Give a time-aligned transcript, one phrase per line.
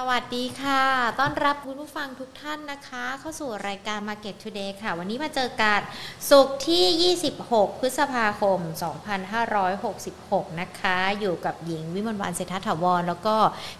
[0.00, 0.82] สวัสดีค่ะ
[1.20, 5.80] ต้อนรับคุณผู้ฟังทุกท่านนะคะ เข้าสู่รายการ Market Today ค่ะ วันนี้มาเจอกัน
[6.30, 8.58] สุกที่ 26 พฤษภาคม
[9.40, 13.36] 2566 นะคะ อยู่กับหญิงวิมลวันเศรษฐถาวร แล้วก็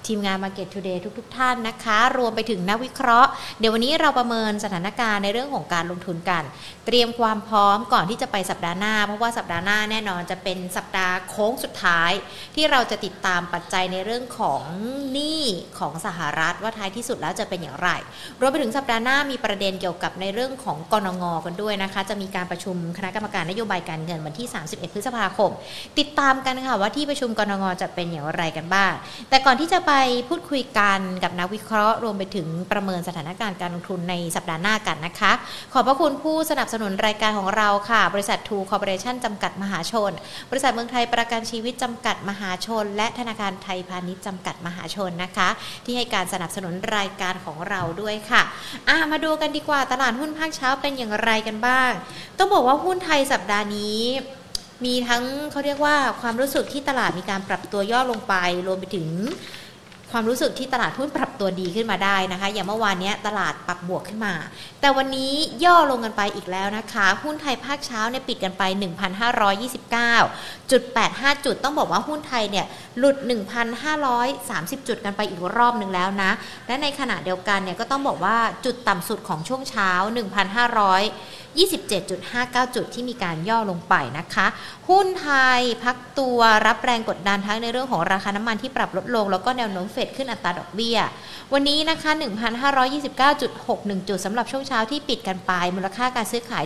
[0.06, 6.42] ทีมงาน Market Today ทุกๆทท่านนะคะ รวมไปถึงนักวิเคราะห์ เดี๋ยววันนี้เราประเมินสถานการณ์ในเรื่องของการลงทุนกัน
[6.87, 12.12] เตรียมความพร้อมก่อนที่จะไปสัปดาห์หน้า เพราะว่าสัปดาห์หน้าแน่นอนจะเป็นสัปดาห์โค้งสุดท้าย
[12.54, 14.62] ที่เราจะติดตามปัจจัยในเรื่องของ
[15.12, 15.44] หนี้
[15.80, 17.88] ของสหรัฐว่าท้ายที่สุดแล้วจะเป็นอย่างไร
[18.41, 25.50] รวมไปถึงสัปดาห์หน้ามีประเด็นเกี่ยวกับในเรื่องของกรงงกันด้วยนะคะ จะมีการประชุมคณะกรรมการนโยบายการเงินวันที่ 31 พฤษภาคม
[25.98, 28.92] ติดตามกันค่ะว่าที่ประชุมกรงงจะเป็นอย่างไรกันบ้าง
[29.30, 29.92] แต่ก่อนที่จะไป
[30.28, 35.33] พูดคุยกันกับนักวิเคราะห์รวมไปถึงประเมินสถานการณ์การลงทุนในสัปดาห์หน้ากันนะคะ
[35.73, 40.12] ขอบพระคุณผู้สนับสนุนรายการของเราค่ะ บริษัททูคอร์ปอเรชั่นจำกัดมหาชน
[40.50, 45.48] บริษัทเมืองไทยประกันชีวิตจำกัดมหาชน และธนาคารไทยพาณิชย์จำกัดมหาชนนะคะ
[45.86, 48.42] ที่ให้การสนับสนุนรายการของเราด้วยค่ะ
[48.88, 51.91] อะมาดูกันดีกว่าตลาดหุ้นภาคเช้าเป็นอย่างไรกันบ้าง
[52.38, 54.00] ต้องบอกว่าหุ้นไทยสัปดาห์นี้
[54.84, 58.34] มีทั้งเขาเรียกว่าความรู้สึกที่ตลาดมีการปรับตัวย่อลงไป
[58.66, 59.08] รวมไปถึง
[60.12, 64.34] ความรู้สึกที่ตลาดหุ้นปรับตัวดีขึ้นมาได้นะคะ อย่างเมื่อวานนี้ตลาดปรับบวกขึ้นมา
[64.87, 65.34] แต่วันนี้
[65.65, 68.62] ย่อลงกันไปอีกแล้วนะคะ หุ้นไทยภาคเช้าเนี่ยปิดกันไป
[70.65, 72.67] 1,529.85 จุด ต้องบอกว่าหุ้นไทยเนี่ย
[72.98, 73.17] หลุด
[74.03, 76.31] 1,530 จุดกันไปอีกรอบหนึ่งแล้วนะ
[76.67, 79.91] และในขณะเดียวกันเนี่ยก็ต้องบอกว่าจุดต่ำสุดของช่วงเช้า
[81.34, 84.47] 1,527.59 จุดที่มีการย่อลงไปนะคะ
[84.89, 85.28] หุ้นไท
[85.59, 90.98] ยพักตัวรับแรงกดดันทั้งในเรื่องของราคาน้ำมันที่ปรับลดลง แล้วก็แนวโน้มเฟดขึ้นอัตราดอกเบี้ย
[91.53, 92.11] วันนี้นะคะ
[92.91, 96.64] 1,529.61 จุดสำหรับช่วงเช้าที่ปิดกันไป มูลค่าการซื้อขาย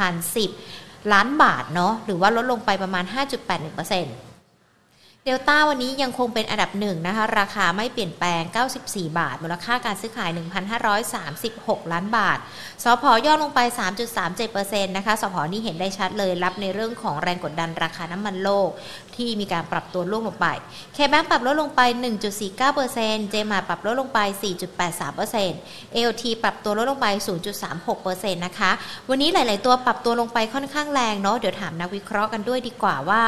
[0.00, 4.30] 21,010 ล้านบาทเนาะหรือว่าลดลงไปประมาณ 5.81%
[5.24, 8.42] เดลต้าวันนี้ยังคงเป็นอันดับหนึ่งนะคะ ราคาไม่เปลี่ยนแปลง
[8.80, 10.30] 94 บาท มูลค่าการซื้อขาย
[11.10, 12.38] 1,536 ล้านบาท
[12.84, 13.60] สพย่อลงไป
[14.28, 18.68] 3.37%นะคะ สพนี่เห็นได้ชัดเลย รับในเรื่องของแรงกดดันราคาน้ำมันโลก
[19.16, 20.46] ที่มีการปรับตัวลงลงไป
[20.94, 21.80] เคแบงปรับลดลงไป
[22.56, 24.18] 1.49%เจมาปรับลดลงไป
[25.08, 27.06] 4.83% AOT ปรับตัวลดลงไป
[27.74, 28.70] 0.36%นะคะ
[29.08, 33.22] วันนี้หลาย ๆ ตัวปรับตัวลงไปค่อนข้างแรงเนาะ เดี๋ยวถามนักวิเคราะห์กันด้วยดีกว่าว่า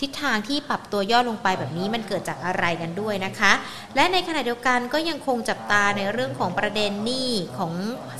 [0.00, 3.52] ทิศทางที่ปรับตัวย่อลงงไปแบบนี้มันเกิดจากอะไรกันด้วยนะคะ
[3.96, 7.72] และในขณะเดียวกันก็ยังคงจับตาในเรื่องของประเด็นหนี้ของ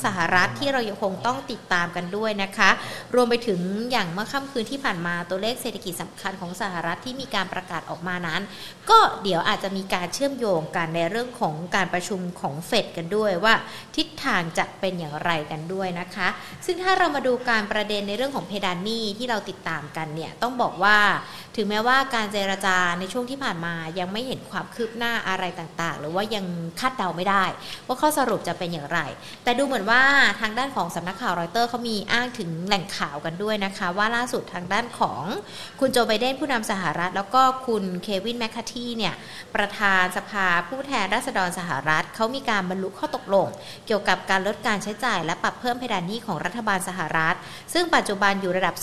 [0.04, 2.70] สหรัฐที่เรายังคงต้องติดตามกันด้วยนะคะ
[3.14, 3.60] รวมไปถึง
[3.90, 8.42] อย่างเมื่อค่ำคืนที่ผ่านมาตัวเลขเศรษฐกิจสำคัญของสหรัฐที่มีการประกาศออกมานั้น
[8.90, 13.54] ก็เดี๋ยวอาจจะมีการเชื่อมโยงกันในเรื่องของการประชุมของเฟดกันด้วยว่า
[13.96, 16.28] ทิศทางจะเป็นอย่างไรกันด้วยนะคะ
[16.66, 20.98] ซึ่งถ้าเรามาดูการประเด็นในเรื่องของเพดานหนี้ที่เราติดตามกันเนี่ยต้องบอกว่า
[21.56, 26.44] ถึงแม้ว่าการเจรจาในช่วงที่ผ่านมายังไม่เห็นความคืบหน้าอะไรต่างๆ หรือว่ายัง
[26.80, 27.44] คาดเดาไม่ได้
[27.86, 28.98] ว่าข้อสรุปจะเป็นอย่างไร
[29.44, 30.02] แต่ดูเหมือนว่า
[30.40, 35.22] ทางด้านของสำนักข่าวรอยเตอร์เขามีอ้างถึงแหล่งข่าวกันด้วยนะคะ ว่าล่าสุดทางด้านของ
[35.80, 39.14] คุณโจไบเดนผู้นำสหรัฐ แล้วก็คุณเควินแมคคาทีเนี่ย
[39.54, 43.46] ประธานสภาผู้แทนราษฎรสหรัฐเขามีการบรรลุข้อตกลง
[43.86, 47.36] เกี่ยวกับการลดการใช้จ่าย และปรับเพิ่มเพดานหนี้ของรัฐบาลสหรัฐ
[47.72, 48.74] ซึ่งปัจจุบันอยู่ระดับ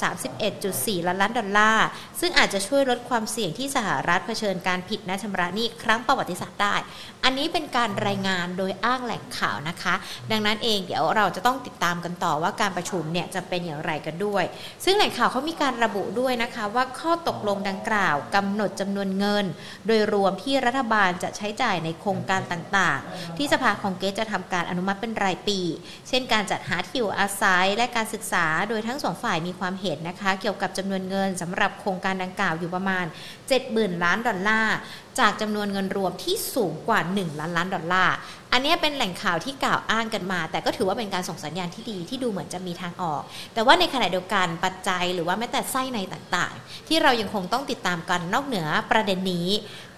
[0.49, 1.85] 31.4 ล้านล้านดอลลาร์
[2.19, 6.75] ซึ่งอาจจะช่วยลดความเสี่ยงที่สหรัฐเผชิญการผิดนัดชำระหนี้ครั้งประวัติศาสตร์ได้
[7.23, 9.93] อันนี้เป็นการรายงานโดยอ้างแหล่งข่าวนะคะ
[10.31, 14.43] ดังนั้นเองเดี๋ยวเราจะต้องติดตามกันต่อว่าการประชุมเนี่ยจะเป็นอย่างไรกันด้วย
[14.83, 19.45] ซึ่งแหล่งข่าวเขามีการระบุด้วยนะคะว่าข้อตกลงดังกล่าวกำหนดจำนวนเงิน
[19.87, 25.59] โดยรวมที่รัฐบาลจะใช้จ่ายในโครงการต่างๆ ที่สภาคองเกสจะทำการอนุมัติเป็นรายปี
[26.07, 33.05] เช่นการจัดหาที่อยู่อาศัยและการศึกษา โดยทั้งสองฝ่ายมีความเห็นนะคะ เกี่ยวกับจำนวนเงินสำหรับโครงการดังกล่าวอยู่ประมาณ
[33.51, 34.75] 70,000 ล้านดอลลาร์
[35.19, 38.15] จากจำนวนเงินรวมที่สูงกว่า 1 ล้านล้านดอลลาร์
[38.53, 43.21] อันนี้เป็นแหล่งข่าวที่กล่าวอ้างกันมา แต่ก็ถือว่าเป็นการส่งสัญญาณที่ดีที่ดูเหมือนจะมีทางออก
[43.53, 49.47] แต่ว่าในขณะเดียวกันปัจจัยหรือว่าแม้แต่ไส้ในต่างๆ ที่เรายังคงต้องติดตามกันนอกเหนือประเด็นนี้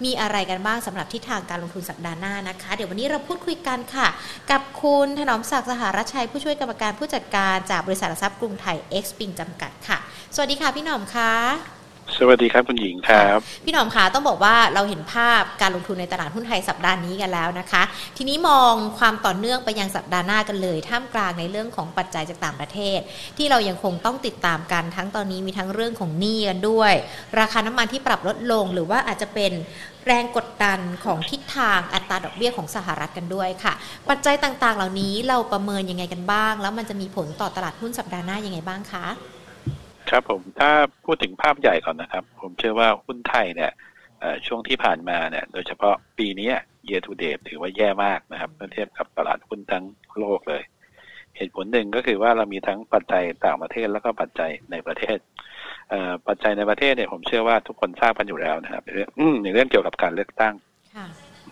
[0.04, 4.06] มีอะไรกันบ้างสำหรับทิศทางการลงทุนสัปดาห์หน้านะคะ เดี๋ยววันนี้เราพูดคุยกันค่ะ
[4.50, 9.98] กับคุณถนอมศักดิ์สหรัชชัยผู้ช่วยกรรมการผู้จัดการจากบริษัททรัพย์กรุงไทยเอ็กซ์ปิงจำกัดค่ะ
[10.34, 11.73] สวัสดีค่ะพี่หนอมค่ะ
[12.18, 17.82] สวัสดีครับคุณหญิงครับ พี่หนอมคะต้องบอกว่าเราเห็นภาพการลงทุนในตลาดหุ้นไทยสัปดาห์นี้กันแล้วนะคะ
[18.16, 22.98] ทีนี้มองความต่อเนื่องไปยังสัปดาห์หน้ากันเลย ท่ามกลางในเรื่องของปัจจัยจากต่างประเทศ
[23.38, 26.92] ที่เรายังคงต้องติดตามกันทั้งตอนนี้มีทั้งเรื่องของหนี้กันด้วย
[27.38, 29.52] ราคาน้ำมันที่ปรับลดลง หรือว่าอาจจะเป็น
[30.06, 33.72] แรงกดดันของทิศทางอัตราดอกเบี้ยของสหรัฐกันด้วยค่ะ
[34.08, 39.06] ปัจจัยต่างๆ เหล่านี้เราประเมินยังไงกันบ้าง แล้วมันจะมีผลต่อตลาดหุ้นสัปดาห์หน้ายังไงบ้างคะ
[40.10, 40.70] ครับผมถ้า
[41.04, 43.72] พูดถึงภาพใหญ่ก่อนนะครับ ผมเชื่อว่าหุ้นไทยเนี่ย
[44.46, 46.50] ช่วงที่ผ่านมาเนี่ยโดยเฉพาะปีนี้
[46.88, 49.84] year to date ถือว่าแย่มากนะครับเมื่อเทียบกับตลาดหุ้นทั้ง
[50.18, 50.62] โลกเลย
[51.36, 55.18] เหตุผลหนึ่งก็คือว่าเรามีทั้งปัจจัยต่างประเทศแล้วก็ปัจจัยในประเทศ
[56.26, 59.08] ปัจจัยในประเทศเนี่ยผมเชื่อว่าทุกคนทราบกันอยู่แล้วนะครับในเรื่อง
[59.44, 60.54] ในเรื่องเกี่ยวกับการเลือกตั้ง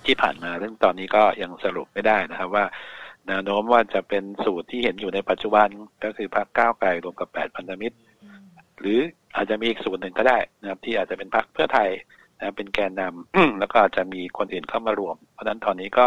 [0.07, 2.65] ที่ผ่านมาเรื่องตอนนี้ก็ยังสรุปไม่ได้นะครับว่า
[3.29, 5.69] แนวโน้มว่าจะเป็นสูตรที่เห็นอยู่ในปัจจุบัน
[6.05, 7.97] ก็คือพรรคก้าวไกลรวมกับแปดพันธมิตร
[8.81, 8.99] หรือ
[9.37, 11.91] อาจจะมีอีกสูตรหนึ่งก็ได้นะครับ ที่อาจจะเป็นพรรคเพื่อไทย
[12.39, 16.07] นะเป็นแกนนำแล้วก็อาจจะมีคนอื่นเข้ามารวม เพราะฉะนั้นตอนนี้ก็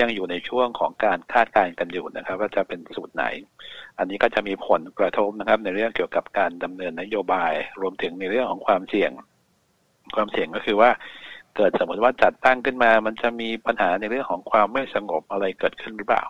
[0.00, 3.24] ยังอยู่ในช่วงของการคาดการณ์กันอยู่นะครับ ว่าจะเป็นสูตรไหน
[3.98, 9.10] อันนี้ก็จะมีผลกระทบนะครับ ในเรื่องเกี่ยวกับการดำเนินนโยบาย รวมถึงในเรื่องของความเสี่ยง
[10.16, 10.90] ความเสี่ยงก็คือว่า
[11.56, 16.22] เกิดสมมติว่าจัดตั้งขึ้นมา มันจะมีปัญหาในเรื่องของความไม่สงบอะไรเกิดขึ้นหรือเปล่า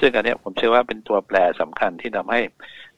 [0.00, 2.40] ซึ่งอันนี้ผมเชื่อว่าเป็นตัวแปรสำคัญที่ทำให้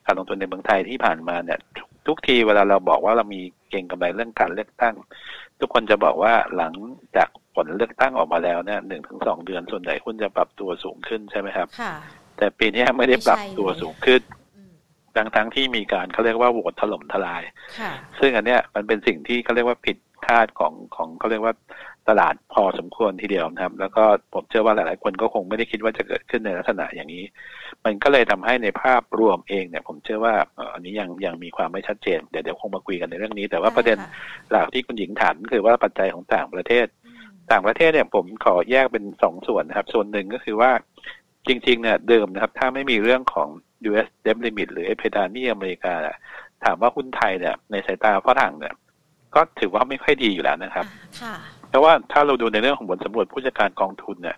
[0.05, 1.59] การลงทุนในเมืองไทยที่ผ่านมาเนี่ย
[2.07, 4.95] ทุกทีเวลาเราบอกว่าเรามีเก่งกำไรเรื่องการเลือกตั้ง
[5.61, 6.75] ทุกคนจะบอกว่าหลัง
[7.17, 11.69] จากผลเลือกตั้งออกมาแล้วเนี่ยหนึ่งถึงสองเดือนส่วนใหญ่หุ้นจะปรับตัวสูงขึ้นใช่ไหมครับ
[12.37, 14.23] แต่ปีนี้ไม่ได้ปรับตัวสูงขึ้น
[15.17, 17.43] ดังทั้งที่มีการเขาเรียกว่าโหวตถล่มทลาย
[18.21, 21.55] ซึ่งอันเนี้ยมันเป็นสิ่งที่เขาเรียกว่าผิดคาดของของเขาเรียกว่า
[22.09, 24.05] ตลาดพอสมควรทีเดียวนะครับ แล้วก็
[24.35, 27.25] ผมเชื่อว่าหลาย ๆ คนก็คงไม่ได้คิดว่าจะเกิดขึ้นในลักษณะอย่างนี้
[27.85, 30.35] มันก็เลยทำให้ในภาพรวมเองเนี่ย ผมเชื่อว่า
[30.75, 33.99] อันนี้ยังยังมีความไม่ชัดเจนเดี๋ยวเดี๋ยวคงมาคุยกันในเรื่องนี้ แต่ว่าประเด็น
[34.51, 36.87] หลักที่คุณหญิงถามคือว่าปัจจัยของต่างประเทศ
[37.51, 40.71] ต่างประเทศเนี่ยผมขอแยกเป็นสองส่วนนะครับ ส่วนหนึ่งก็คือว่า
[41.49, 43.49] จริง ๆ เนี่ยเดิมนะครับ ถ้าไม่มีเรื่องของ
[43.91, 45.95] US debt limit หรือเพดานนี่อเมริกา
[46.65, 48.75] ถามว่าหุ้นไทยเนี่ยในสายตาฝรั่งเนี่ย
[49.35, 50.87] ก็ถือว่าไม่ค่อยดีอยู่แล้วนะครับ
[51.56, 54.37] เพ ราะว่าถ้าเราดูในเรื่องของผลสำรวจผู้จัดการกองทุนเนี่ย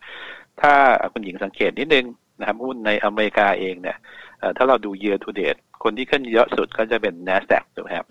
[0.61, 0.73] ถ้า
[1.13, 2.07] คุณหญิงสังเกตนิดนึง
[2.39, 3.97] นะครับหุ้นในอเมริกาเองเนี่ย
[4.57, 8.07] ถ้าเราดู year to date คนที่ขึ้นเยอะสุดก็จะเป็น NASDAQ ถูกไหมครับ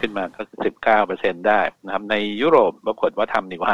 [0.00, 3.72] ขึ้นมาก็สิบเก้าเปอร์เซ็นได้นะครับ ในยุโรปปรากฏว่าทำนิวไฮ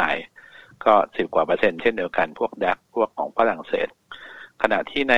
[0.84, 3.88] ก็สิบกว่าเปอร์เซ็นต์เช่นเดียวกันพวกดักพวกของฝรั่งเศส
[4.62, 5.14] ขณะที่ใน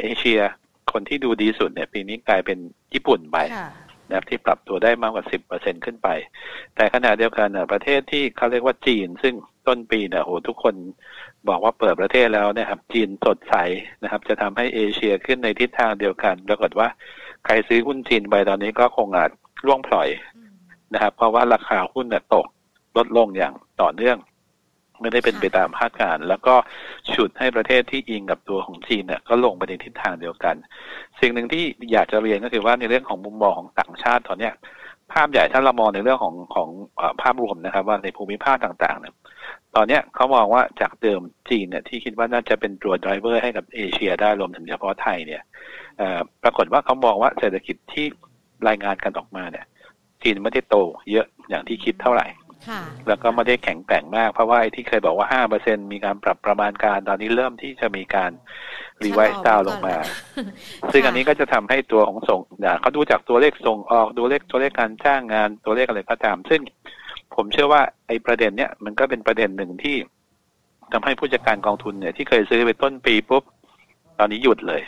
[0.00, 0.40] เอเชีย
[0.92, 2.58] คนที่ดูดีสุดเนี่ยปีนี้กลายเป็น
[2.94, 3.36] ญี่ปุ่นไป
[4.14, 6.08] นะครับที่ปรับตัวได้มากกว่าสิบเปอร์เซ็นขึ้นไป
[6.76, 9.34] แต่ขณะเดียวกันประเทศที่เขาเรียกว่าจีน ซึ่ง
[9.68, 10.74] ต้นปีเนี่ยโหทุกคน
[11.48, 13.54] บอกว่าเปิดประเทศแล้วเนี่ยครับ จีนสดใส
[14.02, 16.88] นะครับ จะทำให้เอเชียขึ้นในทิศทางเดียวกันปรากฏว่า
[17.44, 19.30] ใครซื้อหุ้นจีนไปตอนนี้ก็คงอาจ
[19.66, 20.08] ร่วงพลอย
[20.94, 22.46] นะครับ เพราะว่าราคาหุ้นเนี่ยตก
[22.96, 24.16] ลดลงอย่างต่อเนื่อง
[25.00, 26.54] ไม่ได้เป็นไปตามคาดการณ์แล้วก็
[27.12, 30.54] ฉุดให้ประเทศที่อิงกับตัวของจีนเนี่ยก็ลงไปในทิศทางเดียวกัน
[31.20, 34.54] สิ่งหนึ่งที่อยากจะเรียนก็คือว่าในเรื่องของมุมมองของต่างชาติตอนเนี้ย
[35.12, 36.68] ภาพใหญ่ถ้าเรามองในเรื่องของของ
[37.22, 39.14] ภาพรวมนะครับ ว่าในภูมิภาคต่างๆเนี่ย
[39.76, 41.20] ตอนเนี้ยเขามองว่าจากเดิม
[41.50, 45.42] จีนเนี่ยที่คิดว่าน่าจะเป็นตัว driver ให้กับเอเชียได้รวมถึงเฉพาะไทยเนี่ย
[46.42, 48.06] ปรากฏว่าเขามองว่าเศรษฐกิจที่
[48.68, 49.66] รายงานกันออกมาเนี่ย
[50.22, 50.76] จีนไม่ได้โต
[51.12, 52.26] เยอะอย่างที่คิดเท่าไหร่
[53.08, 58.30] แล้วก็ไม่ได้แข็งแกร่งมาก เพราะว่าไอ้ที่เคยบอกว่าห้าเปอร์เซ็นมีการปรับประมาณการตอนนี้เริ่มที่จะมีการ
[59.04, 59.96] revise down ลงมา
[60.92, 62.40] ซึ่งอันนี้ก็จะทำให้ตัวของส่ง
[62.80, 66.60] เขาดูจากตัวเลขส่งออกดูเลขตัวเลขการจ้างงานตัวเลขอะไรก็ตาม ซึ่ง
[67.34, 69.96] ผมเชื่อว่าไอ้ประเด็นเนี้ยมันก็เป็นประเด็นหนึ่งที่
[70.92, 73.42] ทำให้ผู้จัดการกองทุนเนี่ยที่เคยซื้อไปต้นปีปุ๊บ
[74.18, 74.82] ตอนนี้หยุดเลย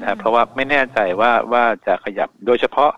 [0.00, 2.90] นะเพราะว่าไม่แน่ใจว่าว่าจะขยับโดยเฉพาะ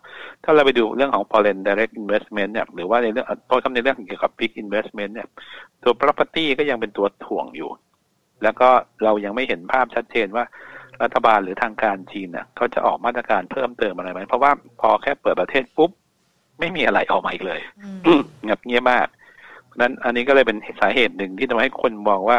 [0.45, 5.29] ถ้าเราไปดูเรื่องของ foreign direct investment เนี่ยหรือว่าในเรื่องตัวคำในเรื่องเกี่ยวกับ big investment เนี่ย
[5.83, 7.71] ตัว property ก็ยังเป็นตัวถ่วงอยู่
[8.43, 8.69] แล้วก็
[9.05, 10.45] เรายังไม่เห็นภาพชัดเจนว่า
[11.03, 15.91] รัฐบาลหรือทางการจีนเนี่ยเขาจะออกมาตรการเพิ่มเติมอะไรไหมเพราะว่าพอแค่เปิดประเทศปุ๊บ
[16.61, 17.61] ไม่มีอะไรออกมาอีกเลย
[18.43, 19.07] เงียบเงียบมาก
[19.81, 22.39] นั้นอันนี้ก็เลยเป็นสาเหตุหนึ่งที่ทำให้คนมองว่า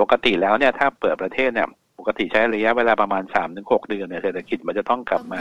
[0.00, 5.40] ปกติแล้วเนี่ยถ้าเปิดประเทศเนี่ยป กติใช้ระยะเวลาประมาณสามถึงหกเดือนเนี่ยเศรษฐกิจมันจะต้องกลับมา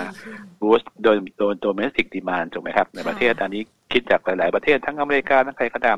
[0.61, 5.97] บูสต์โดยโดยโดเมสติกดีมานถูกไหมครับ ในประเทศอันนี้คิดจากหลาย ๆ ประเทศทั้งอเมริกาทั้งใครก็ตาม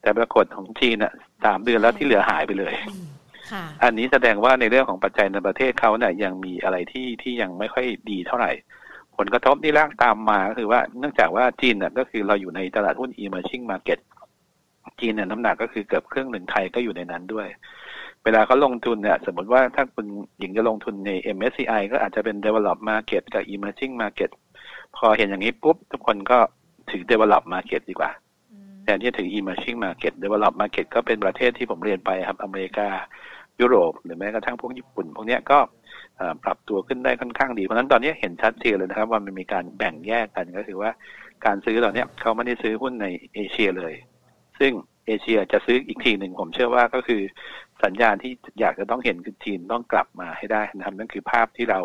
[0.00, 1.12] แต่ปรากฏของจีนอะ
[1.44, 2.74] สามเดือนแล้วที่เหลือหายไปเลย
[3.82, 8.52] อันนี้แสดงว่าในเรื่องของปัจจัยในประเทศเขาเนี่ยยังมีอะไรที่ที่ยังไม่ค่อยดีเท่าไหร่
[9.16, 13.98] ผลกระทบที่ร่างตามมาก็คือว่าเนื่องจากว่าจีนเนี่ยก็คือเราอยู่ในตลาดหุ้น emerging market
[15.00, 17.46] จีนเนี่ยน้ำหนักก็คือเกือบครึ่งหนึ่งไทยก็อยู่ในนั้นด้วย
[18.24, 20.06] เวลาเขาลงทุนเนี่ยสมมติว่าถ้าคุณ
[20.38, 24.30] หญิงจะลงทุนใน MSCI ก็อาจจะเป็น develop market กับ emerging market
[24.96, 26.38] พอเห็นอย่างนี้ปุ๊บ ทุกคนก็
[26.90, 28.10] ถือ develop market ดีกว่า
[28.84, 32.88] แทนที่ถือ emerging market develop market ก็เป็นประเทศที่ผมเรียนไปครับ อเมริกา
[33.60, 35.58] ยุโรป หรือแม้กระทั่งพวกญี่ปุ่น พวกนี้ก็
[36.44, 40.90] ปรับตัวขึ้นได้ค่อนข้างดี เพราะฉะนั้นตอนนี้เห็นชัดเจนเลยนะครับ ว่ามันมีการแบ่งแยกกันก็คือว่า
[41.44, 43.94] การซื้อตอนนี้เขาไม่ได้ซื้อหุ้นในเอเชียเลย
[44.58, 44.72] ซึ่ง
[45.06, 47.22] เอเชียจะซื้ออีกทีหนึ่งผมเชื่อว่าก็คือ
[47.84, 51.80] สัญญาณที่อยากจะต้องเห็นคือจีนต้องกลับมาให้ได้นะครับ นั่นคือภาพที่เรา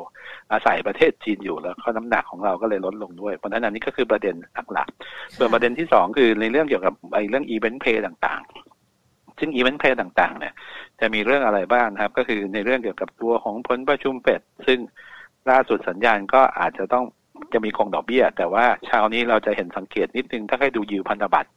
[0.51, 4.35] อาศัยประเทศจีนอยู่แล้วก็น้ำหนักของเราก็เลยลดลงด้วย เพราะฉะนั้นนี้ก็คือประเด็น
[4.73, 10.53] หลักๆส่วนประเด็นที่สองคือในเรื่องเกี่ยวกับไอ้เรื่องอีเวนต์เพย์ต่างๆ ซึ่งอีเวนต์เพย์ต่างๆ เนี่ย
[11.01, 14.79] จะมีเรื่องอะไรบ้างครับ ก็คือในเรื่องเกี่ยวกับตัวของผลประชุมเฟดซึ่ง
[15.49, 17.05] ล่าสุดสัญญาณก็อาจจะต้อง
[17.53, 21.49] จะมีคงดอกเบี้ย แต่ว่าเช้านี้เราจะเห็นสังเกตนิดนึงถ้าให้ดูยิวพันธบัตร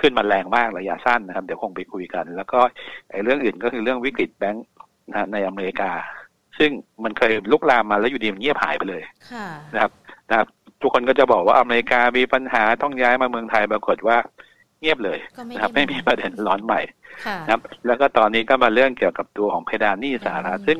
[0.00, 2.60] ขึ้นมาแรงมากระยะสั้นนะครับ เดี๋ยวคงไปคุยกัน แล้วก็
[3.10, 4.66] ไอ้เรื่องอื่นก็คือเรื่องวิกฤตแบงก์
[5.10, 5.90] นะในอเมริกา
[6.58, 6.70] ซึ่ง
[7.04, 9.02] มันเคยลุกลามมาแล้วอยู่ดีมันเงียบหายไปเลย
[9.32, 9.92] ค่ะนะครับ
[10.30, 10.46] นะครับ
[10.82, 14.16] ทุกคนก็จะบอกว่าอเมริกามีปัญหาต้องย้ายมาเมืองไทยปรากฏว่า
[14.80, 16.80] เงียบเลยก็ไม่นะครับได้ไม่มีประเด็นร้อนใหม่
[17.26, 20.78] ค่ะนะครับ แล้วก็ตอนนี้ก็มาเรื่องเกี่ยวกับตัวของเพดานหนี้สหรัฐอืมซึ่ง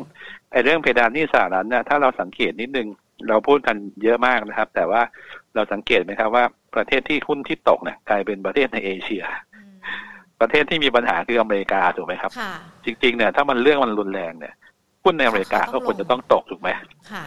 [0.52, 2.88] ไอ้เรื่องเพดานหนี้สหรัฐเนี่ยถ้าเราสังเกตนิดนึง
[3.28, 5.02] เราพูดกันเยอะมากนะครับ แต่ว่า
[5.54, 6.44] เราสังเกตไหมครับว่า
[6.74, 9.74] ประเทศที่หุ้นที่ตกเนี่ยกลายเป็นประเทศในเอเชียอืม
[10.40, 12.52] ประเทศที่มีปัญหาคืออเมริกาถูกไหมครับค่ะ
[12.84, 14.54] จริง ๆ เนี่ย ถ้ามันเรื่องมันรุนแรงเนี่ย
[15.04, 16.68] หุ้นในอเมริกาเขาก็ต้องลงควรจะต้องตกถูกไหม
[17.12, 17.24] ค่ะ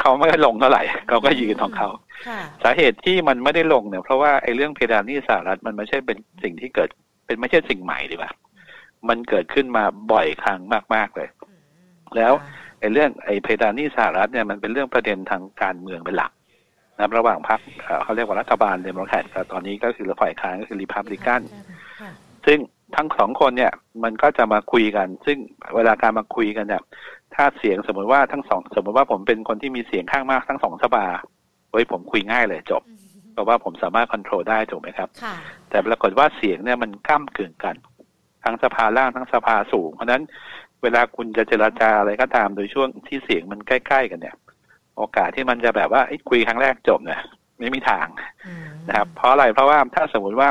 [0.00, 1.88] เขาไม่ได้ลงเท่าไหร่เขาก็ยืนของเขา
[2.28, 6.90] ค่ะสาเหตุที่มันไม่ได้ลงเนี่ย เพราะว่าไอ้เรื่องเพดานหนี้สหรัฐมันไม่ใช่เป็นสิ่งที่เกิด
[7.26, 8.30] เป็นไม่ใช่สิ่งใหม่ดีกว่า
[9.08, 10.60] มันเกิดขึ้นมาบ่อยครั้ง
[10.94, 11.60] มากๆเลยอืม
[12.16, 16.32] แล้วค่ะไอ้เรื่องไอ้เพดานหนี้สหรัฐเนี่ยมันเป็นเรื่องประเด็นทางการเมืองเป็นหลัก
[17.02, 21.40] นะครับระหว่างพรรคเอ่อเขาเรียกว่ารัฐบาลเดโมแครตกับตอนนี้ก็คือฝ่ายค้านก็คือริพับลิกัน
[22.00, 22.10] ค่ะ
[22.46, 22.58] ซึ่ง
[22.96, 23.72] ทั้งสองคนเนี่ย
[24.04, 25.38] มันก็จะมาคุยกัน ซึ่ง
[25.76, 26.82] เวลาการมาคุยกันเนี่ย
[27.34, 31.06] ถ้าเสียงสมมติว่าทั้งสองสมมติว่าผมเป็นคนที่มีเสียงข้างมากทั้งสองสภา
[31.70, 32.82] เฮ้ยผมคุยง่ายเลยจบ
[33.32, 35.34] เพราะว่าผมสามารถควบคุมได้ถูกไหมครับค่ะ
[35.70, 37.76] แต่ปรากฏว่าเสียงเนี่ยมันก้ำกึ่งกัน
[38.44, 40.22] ทั้งสภาล่างทั้งสภาสูง เพราะฉะนั้น
[40.82, 44.36] เวลาคุณจะเจรจาอะไรก็ตามโดยช่วงที่เสียงมันใกล้ ๆ กันเนี่ย
[44.96, 47.20] โอกาสที่มันจะแบบว่าเอ้ยคุยครั้งแรกจบเนี่ย
[47.58, 48.06] ไม่มีทาง
[48.46, 50.48] อืมนะครับ เพราะอะไรเพราะว่าถ้าสมมติว่า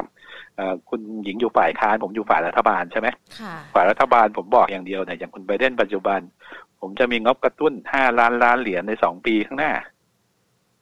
[0.56, 3.08] เอ่อคุณหญิงอยู่ฝ่ายค้านผมอยู่ฝ่ายรัฐบาลใช่ไหม
[3.40, 6.20] ค่ะฝ่ายรัฐบาลผมบอกอย่างเดียวเนี่ยอย่างคุณไบเดนปัจจุบัน
[6.80, 9.74] ผมจะมีงบกระตุ้นห้าล้านล้านเหรียญในสองปีข้างหน้า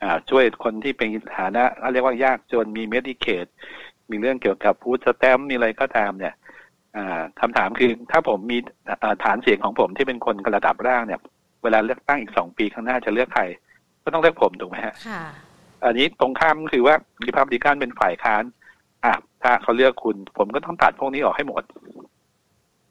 [0.03, 3.45] อ่าช่วยคนที่เป็นฐานะเขาเรียกว่ายากจนมีเมดิเคด
[4.09, 6.33] มีเรื่องเกี่ยวกับฟู้ดสแตมมีอะไรก็ตามเนี่ย
[6.97, 8.57] อ่าคำถามคือถ้าผมมี
[9.01, 11.19] อ่าฐานเสียงของผมที่เป็นคนระดับล่างเนี่ย
[11.63, 13.43] เวลาเลือกตั้งอีกสองปีข้างหน้าจะเลือกใคร
[14.03, 15.23] ก็ต้องเลือกผมถูกไหมฮะค่ะ
[15.85, 18.43] อันนี้ตรงข้ามก็คือว่าริพับลิกันเป็นฝ่ายค้าน
[19.05, 19.13] อะ
[19.43, 21.63] ถ้าเขาเลือกคุณ ผมก็ต้องตัดพวกนี้ออกให้หมด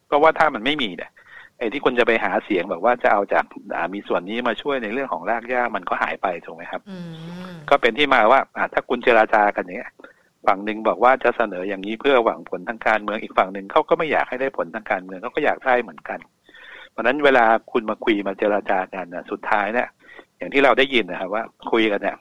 [0.06, 1.10] เพราะว่าถ้ามันไม่มีเนี่ย
[1.58, 3.44] ไอ้ที่คุณจะไปหาเสียงแบบว่าจะเอาจาก
[3.74, 7.10] อ่ามีส่วนนี้มาช่วยในเรื่องของรากหญ้ามันก็หายไปถูกไหมครับอืม
[7.70, 9.92] ก็เป็นที่มาว่าอะถ้าคุณเจราจากันอย่างเนี้ย
[10.46, 16.37] ฝั่งหนึ่งบอกว่าจะเสนออย่างนี้เพื่อหวังผลทางการเมืองอีกฝั่งหนึ่งเขาก็ไม่อยากให้ได้ผลทางการเมืองเขาก็อยากได้เหมือนกันเพ
[16.98, 19.88] ราะฉะนั้นเวลาคุณมาคุยมาเจราจากันนะสุดท้ายเนี่ย
[20.38, 22.16] อย่างที่เราได้ยินนะครับว่าคุยกันเนี่ย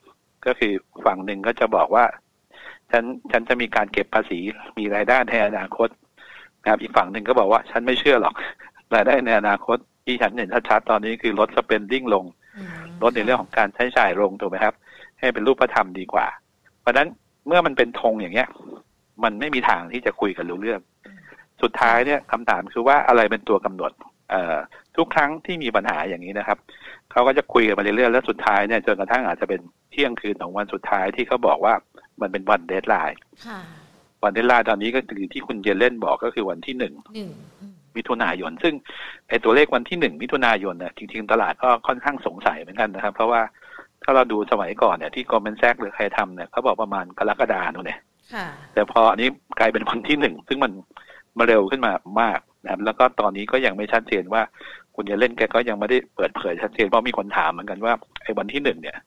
[0.45, 0.73] ก็คือ
[1.05, 2.05] ฝั่งหนึ่งก็จะบอกว่า
[2.91, 4.39] ฉันฉันจะมีการเก็บภาษี
[4.77, 5.89] มีรายได้ในอนาคต
[6.61, 8.33] นะครับ อีกฝั่งหนึ่งก็บอกว่า ฉันไม่เชื่อหรอก
[8.95, 12.25] รายได้ในอนาคตที่ฉันเห็นชัดๆตอนนี้คือลดสเปนดิ้งลง
[12.57, 14.75] อืมลดในเรื่องของการใช้จ่ายลงถูกไหมครับ
[15.19, 16.27] ให้เป็นรูปธรรมดีกว่า
[16.81, 17.07] เพราะฉะนั้น
[17.47, 18.47] เมื่อมันเป็นธงอย่างเงี้ย
[19.23, 20.81] มันไม่มีทางที่จะคุยกันรู้เรื่อง
[21.61, 24.16] สุดท้ายเนี่ยคำถามคือว่าอะไรเป็นตัวกำหนดเอ่อ
[24.97, 26.57] ทุกครั้งที่มีปัญหาอย่างนี้นะครับ
[27.11, 31.73] เขาก็จะคุยกันมาเรื่อยๆแล้วสุดท้ายเนี่ยจนกระทั่งอาจจะเป็นเที่ยงคืนของวันสุดท้ายที่เขาบอกว่า
[32.21, 33.59] มันเป็นวัน deadline ค่ะ
[34.23, 38.73] วัน deadline ตอนนี้ก็คือที่คุณเยลเลนบอกก็คือวันที่หนึ่งหนึ่งอืมมิถุนายน ซึ่ง
[39.29, 43.41] ไอ้ตัวเลขวันที่หนึ่งมิถุนายนเนี่ยจริงๆตลาดก็ค่อนข้างสงสัยเหมือนกันนะครับ เพราะว่า
[44.03, 47.99] ถ้าเราดูสมัยก่อนเนี่ยที่ Goldman Sachs หรือใครทำเนี่ยเขาบอกประมาณกรกฎาคมเนี่ย
[48.33, 49.29] ค่ะแต่พออันนี้
[49.59, 50.71] กลายเป็นวันที่หนึ่งซึ่งมัน
[51.37, 51.91] มาเร็วขึ้นมา
[52.21, 54.41] มาก นะครับแล้วก็ตอนนี้ก็ยังไม่ชัดเจนว่า
[54.95, 58.97] คุณจะเล่นแกก็ยังไม่ได้เปิดเผยชัดเจนเพราะมีคนถามเหมือนกันว่าไอ้วันที่หนึ่งเนี่ย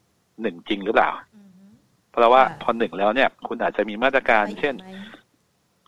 [0.43, 1.51] หนึ่งจริงหรือเปล่าอืม
[2.11, 4.91] เพราะว่าค่ะพอหนึ่งแล้วเนี่ย คุณอาจจะมีมาตรการไปอีกเช่นไหม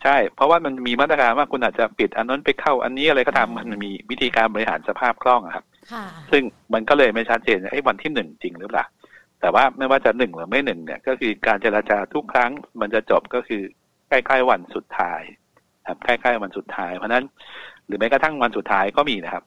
[0.03, 6.43] ใช่ เพราะว่ามันมีมาตรการว่าคุณอาจจะปิดอันนั้นไปเข้า อันนี้อะไรก็ตามมันมีวิธีการบริหารสภาพคล่องอะครับค่ะซึ่ง
[6.75, 8.85] มันก็เลยไม่ชัดเจนไอ้วันที่หนึ่งจริงหรือเปล่า
[9.41, 12.51] แต่ว่าไม่ว่าจะหนึ่งหรือไม่หนึ่งเนี่ย ก็คือการเจราจาทุกครั้ง
[12.81, 13.63] มันจะจบก็คือ
[14.09, 15.23] ใกล้ๆวันสุดท้าย
[15.87, 17.25] ครับใกล้ๆวันสุดท้าย เพราะฉะนั้น
[17.87, 19.45] หรือแม้กระทั่งวันสุดท้ายก็มีนะครับ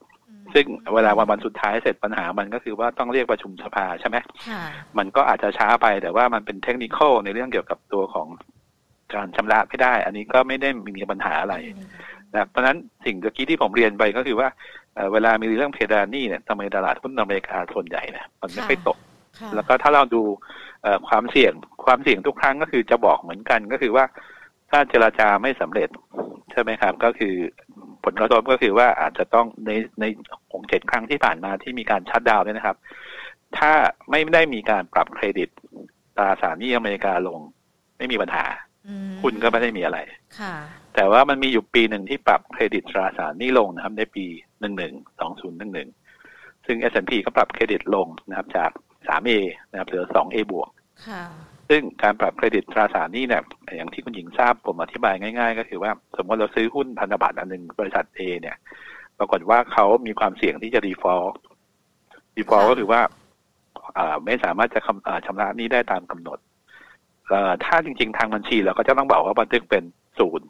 [0.54, 0.66] ซึ่ง
[0.96, 4.18] เวลาวันวันสุดท้ายเสร็จปัญหามันก็คือว่าต้องเรียกประชุมสภาใช่ไหม
[4.50, 4.62] ค่ะ
[4.98, 8.28] มันก็อาจจะช้าไปแต่ว่ามันเป็นเทคนิคอลในเรื่องเกี่ยวกับตัวของ
[9.14, 11.56] การชำระไม่ได้ อันนี้ก็ไม่ได้มีปัญหาอะไร
[12.32, 14.48] นะครับเพราะฉะนั้นสิ่งเมื่อกี้ที่ผมเรียนไปก็คือว่า
[14.96, 18.98] เอ่อเวลามีเรื่องเพดานหนี่เนี่ยทำไมตลาดหุ้นอเมริกาส่วนใหญ่เนี่ยมันไม่ค่อยตก
[19.40, 20.22] ค่ะแล้วก็ถ้าเราดู
[20.84, 21.54] เอ่อความเสี่ยง
[21.86, 24.06] ความเสี่ยงทุกครั้งก็คือจะบอกเหมือนกันก็คือว่า
[24.76, 25.90] ถ้าเจราจาไม่สำเร็จ
[26.52, 27.36] ใช่ไหมครับ ก็คือ
[28.04, 30.04] ผลกระทบก็คือว่าอาจจะต้องในใน
[30.52, 32.78] ของเจ็ดครั้งที่ผ่านมาที่มีการชัดดาวน์เนี่ยนะครับ
[33.58, 33.72] ถ้า
[34.10, 35.50] ไม่ได้มีการปรับเครดิต
[36.18, 37.40] ตราสารหนี้อเมริกาลง
[37.98, 38.46] ไม่มีปัญหา
[38.88, 40.00] อืมคุณก็ไม่ได้มีอะไร
[40.40, 40.56] ค่ะ
[40.96, 44.26] แต่ว่ามันมีอยู่ปีหนึ่งที่ปรับเครดิตตราสารหนี้ลงนะครับ ในปี
[44.60, 45.90] หนึ่งหนึ่งสองศูนย์หนึ่งหนึ่ง
[46.66, 48.72] ซึ่ง S&P ก็ปรับเครดิตลงนะครับ จาก
[49.08, 49.32] 3A
[49.72, 50.70] นะครับเหลือ 2A บวก
[51.08, 51.24] ค่ะ
[51.70, 53.44] ซึ่งการปรับเครดิตตราสารหนี้เนี่ย
[53.76, 58.58] อย่างที่คุณหญิงทราบผมอธิบายง่าย ๆ ก็คือว่าสมมติเราซื้อหุ้นพันธบัตรอันหนึ่งบริษัท A เนี่ย
[59.20, 61.24] ปรากฏว่าเขามีความเสี่ยงที่จะ default
[62.38, 63.02] default ก็คือว่า
[64.26, 64.80] ไม่สามารถจะ
[65.26, 66.40] ชำระหนี้ได้ตามกำหนด
[67.66, 69.84] ถ้าจริง ๆ ทางบัญชีเราก็จะต้องบอกว่าบันทึกเป็น
[70.20, 70.48] ศูนย์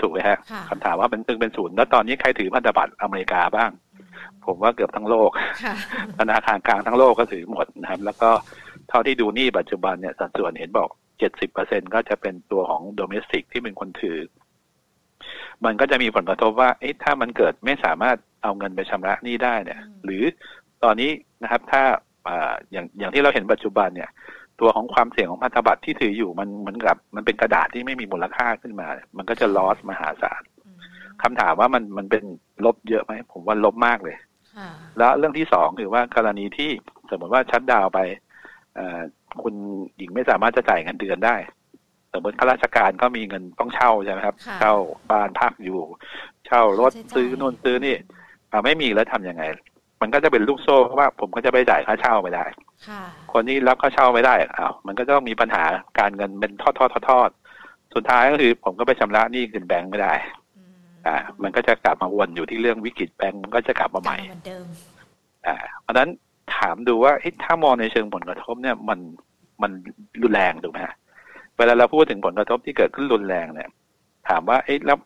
[0.00, 0.38] ถูกไหมฮะ
[0.70, 3.70] คำถามว่าบันทึกเป็นศูนย์แล้วตอนนี้ใครถือพันธบัตรอเมริกาบ้าง
[4.46, 5.30] ผมว่าเกือบทั้งโลก
[6.18, 8.30] ธนาคารกลางทั้งโลกก็ถือหมดนะครับ แล้วก็
[8.88, 10.88] เท่าที่ดูนี่ปัจจุบันเนี่ยสัดส่วนเห็นบอก
[11.18, 14.18] เจ็ดสิบเปอร์เซ็นก็จะเป็นตัวของโดเมสติกที่เป็นคนถือ
[15.64, 20.22] มันก็จะมีผลกระทบว่า เอ๊ะถ้ามันเกิดไม่สามารถเอาเงินไปชำระหนี้ได้เนี่ย หรือ
[20.84, 21.10] ตอนนี้
[21.42, 21.82] นะครับ ถ้า
[22.72, 24.10] อย่างอย่างที่เราเห็นปัจจุบันเนี่ย
[24.60, 30.42] ตัวของความเสี่ยงของพันธบัตรที่ถืออยู่มันเหมือนกับ มันเป็นกระดาษที่ไม่มีมูลค่าขึ้นมา มันก็จะลอสมหาศาล
[31.22, 32.24] คำถามว่ามันมันเป็น
[32.64, 34.16] ลบเยอะไหมผมว่าลบมากเลย
[34.98, 36.70] แล้วเรื่องที่สองคือว่ากรณีที่
[37.10, 37.98] สมมติว่าชัดดาวไป
[39.42, 39.54] คุณ
[39.96, 41.36] หญิงไม่สามารถจะจ่ายเงินเดือนได้
[42.12, 44.74] สมมติข้าราชการก็มีเงินต้องเช่าใช่ไหมครับ เช่า
[45.10, 45.80] บ้านพักอยู่
[46.46, 47.96] เช่ารถซื้อนู่นซื้อนี่
[48.64, 49.42] ไม่มีแล้วทํำยังไง
[50.00, 52.44] มันก็จะเป็นลูกโซ่เพราะว่าผมก็จะไปจ่ายค่าเช่าไม่ได้
[53.32, 55.64] คนที่รับค่าเช่าไม่ได้อ้าวมันก็ต้องมีปัญหา
[55.98, 57.30] การเงินเป็นทอดทอดทอดทอด
[57.94, 60.14] สุดท้ายก็คือผมก็ไปชำระหนี้คืนแบงก์ไม่ได้
[61.06, 64.16] อ่า มันก็จะกลับมาวนอยู่ที่เรื่องวิกฤตแบงก์มันก็จะกลับมาใหม่
[65.46, 66.08] อ่า เพราะนั้น
[66.56, 67.12] ถามดูว่า
[67.44, 68.98] ถ้ามองในเชิงผลกระทบเนี่ยมัน
[69.62, 69.72] มัน
[70.22, 70.78] รุนแรงถูกไหม
[71.56, 73.68] เวลาเราพูดถึงผลกระทบที่เกิดขึ้นรุนแรงเนี่ย
[74.28, 74.98] ถามว่าเอ๊ะแล้ว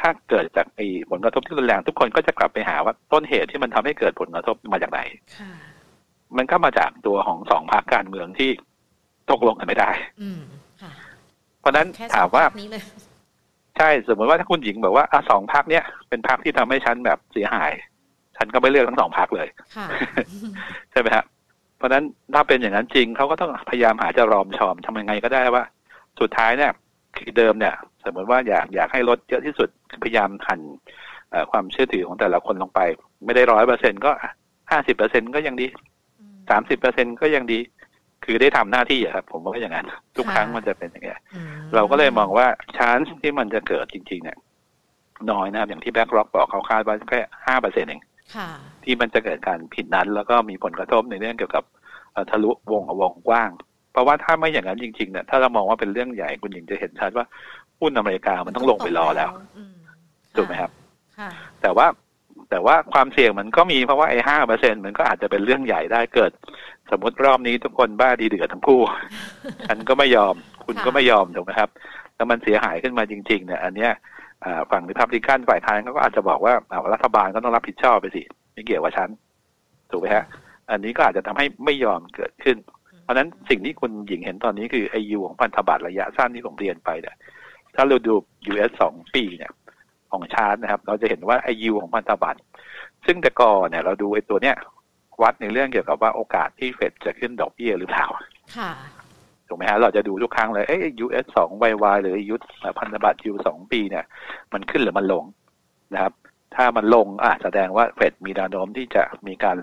[0.00, 5.00] ถ้าเกิดจากไอ้ผลกระทบที่รุนแรงทุกคนก็จะกลับไปหาว่าต้นเหตุที่มันทำให้เกิดผลกระทบมาจากไหน
[6.36, 8.50] มันก็มาจากตัวของสองพรรคการเมืองที่
[9.30, 9.90] ตกลงกันไม่ได้
[11.60, 12.44] เพราะนั้นถามว่า
[13.76, 17.72] ใช่สมมติว่าถ้าคุณหญิงบอกว่าอะสองพรรคเนี้ยเป็นพรรคที่ทำให้ฉันแบบเสียหาย
[18.36, 19.48] ฉันก็ไม่เลือกทั้งสองพักเลย
[20.92, 21.24] ใช่ไหมฮะ
[21.76, 25.64] เพราะฉะนั้นถ้าเป็นอย่างนั้นจริงเขาก็ต้องพยายามหาจะรอมชอมทำยังไงก็ได้ว่า
[26.20, 26.72] สุดท้ายเนี่ย
[27.16, 27.74] คือเดิมเนี่ย
[28.04, 29.68] สมมติว่าอยากอยากให้ลดเยอะที่สุด
[30.04, 30.60] พยายามหั่น
[31.50, 32.80] ความเชื่อถือของแต่ละคนลงไป
[33.24, 34.10] ไม่ได้ร้อยเปอร์เซ็นต์ก็
[34.70, 35.66] ห้าสิบเปอร์เซ็นต์ก็ยังดี
[36.50, 37.58] สามสิบเปอร์เซ็นต์ก็ยังดี
[38.24, 41.20] คือได้ทำหน้าที่อะครับ ผมว่าอย่างนั้นทุกครั้งมันจะเป็นอย่างเงี้ย
[41.74, 44.38] เราก็เลยมองว่า chance ที่มันจะเกิดจริง ๆ เนี่ย
[45.30, 48.02] น้อยนะครับอย่างที่ BlackRock บอกเขาคาดว่าแค่ห้าเปอร์เซ็นต์เอง
[48.84, 51.64] ที่มันจะเกิดการผิดนั้น แล้วก็มีผลกระทบในเรื่องเกี่ยวกับ
[52.30, 53.50] ทะลุวงวงกว้าง
[53.92, 57.26] เพราะว่าถ้าไม่อย่างนั้นจริงๆเนี่ยถ้าเรามองว่าเป็นเรื่องใหญ่คุณหญิงจะเห็นชัดว่า
[57.80, 59.30] หุ้นอเมริกามันต้องลงไปรอแล้ว
[60.36, 60.70] ถูกไหมครับ
[61.62, 61.86] แต่ว่า
[62.50, 66.32] แต่ว่าความเสี่ยงมันก็มีเพราะว่าไอ้ห้าเปอร์เซ็นมันก็อาจจะเป็นเรื่องใหญ่ได้เกิด
[66.90, 68.80] สมมติรอบนี้ทุกคนบ้าดีเดือดทั้งคู่
[69.68, 71.70] ฉันก็ไม่ยอม คุณก็ไม่ยอมถูกไหมครับ
[72.16, 73.92] แล้วมันเสียหายขึ้นมาจริง ๆ เนี่ย อันเนี้ย
[74.70, 76.54] ฝั่งริพับลิกันฝ่ายค้านเขาก็อาจจะบอกว่า
[76.92, 79.08] รัฐบาลก็ต้องรับผิดชอบไปสิ ไม่เกี่ยวกับฉัน
[79.90, 80.24] ถูกไหมฮะ
[80.70, 82.56] อันนี้ก็อาจจะทำให้ไม่ยอมเกิดขึ้น
[83.02, 87.16] เพราะฉะนั้นสิ่งที่คุณหญิงเห็นตอนนี้คือไอยูของพันธบัตรระยะสั้นที่ผมเรียนไปเนี่ย
[87.74, 88.14] ถ้าเราดู
[88.50, 89.52] US สองปีเนี่ย
[90.10, 92.40] ของชาร์ตนะครับ เราจะเห็นว่าไอยูของพันธบัตร
[93.06, 94.56] ซึ่งแต่ก่อนเนี่ย เราดูไอตัวเนี้ย
[95.22, 98.06] วัดในเรื่องเกี่ยวกับว่าโอกาสที่เฟดจะขึ้นดอกเบี้ยหรือเปล่า
[98.56, 98.72] ค่ะ
[99.54, 102.42] ถูกไหมฮะเราจะดูทุกครั้งเลยเอ้ย US สองวายหรือยุทธ
[102.78, 104.04] พันธบัตรยูสองปีเนี่ย
[104.52, 105.24] มันขึ้นหรือมันลง
[105.92, 106.12] นะครับ
[106.54, 109.56] ถ้ามันลงอะแสดงว่าเฟดมีแนวโน้มที่จะมีการ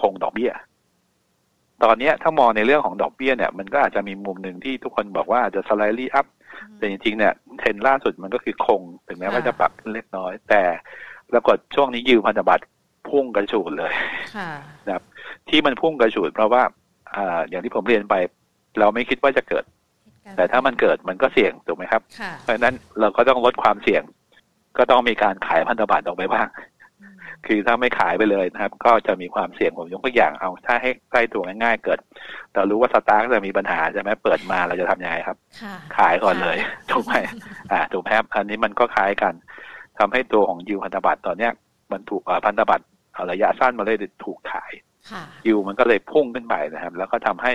[0.00, 0.52] คงดอกเบี้ย
[1.84, 6.26] ตอนนี้ถ้ามองในเรื่องของดอกเบี้ยเนี่ย มันก็อาจจะมีมุมหนึ่งที่ทุกคนบอกว่าอาจจะ slightly up
[6.76, 10.62] แต่จริงๆเนี่ยเทรนล่าสุดมันก็คือคงถึงแม้ว่าจะปรับขึ้นเล็กน้อย แต่
[11.32, 12.64] ปรากฏช่วงนี้ยิวพันธบัตร
[13.08, 13.92] พุ่งกระฉูดเลย
[14.86, 15.04] นะครับ
[15.48, 16.62] ที่มันพุ่งกระฉูดเพราะว่า
[17.14, 18.14] อ่าอย่างที่ผมเรียนไป
[18.80, 19.64] เราไม่คิดว่าจะเกิด
[20.36, 22.02] แต่ถ้ามันเกิดมันก็เสี่ยงถูกไหมครับ
[22.42, 24.02] เพราะฉะนั้นเราก็ต้องลดความเสี่ยง
[24.78, 26.48] ก็ต้องมีการขายพันธบัตรออกไปบ้าง
[27.46, 31.98] คือถ้าไม่ขายไปเลยนะครับ ก็จะมีความเสี่ยงผมยกตัวอย่างเอา ถ้าให้ใกล้ตัวง่ายๆเกิด
[32.54, 35.36] เรารู้ว่าสตาร์กจะมีปัญหาใช่ไหมเปิดมาเราจะทำยังไงครับ
[35.96, 36.56] ขายก่อนเลย
[36.90, 37.14] ถูกไหม
[37.72, 39.34] อ่าถูกไหมครับอันนี้มันก็คล้ายกัน
[39.98, 41.52] ทำให้ตัวของยูพันธบัตรตอนเนี้ย
[41.92, 42.84] มันถูกพันธบัตร
[43.30, 44.72] ระยะสั้นมาเลยถูกขาย
[45.46, 47.52] ยิวมันก็เลยพุ่งขึ้นไปนะครับ แล้วก็ทำให้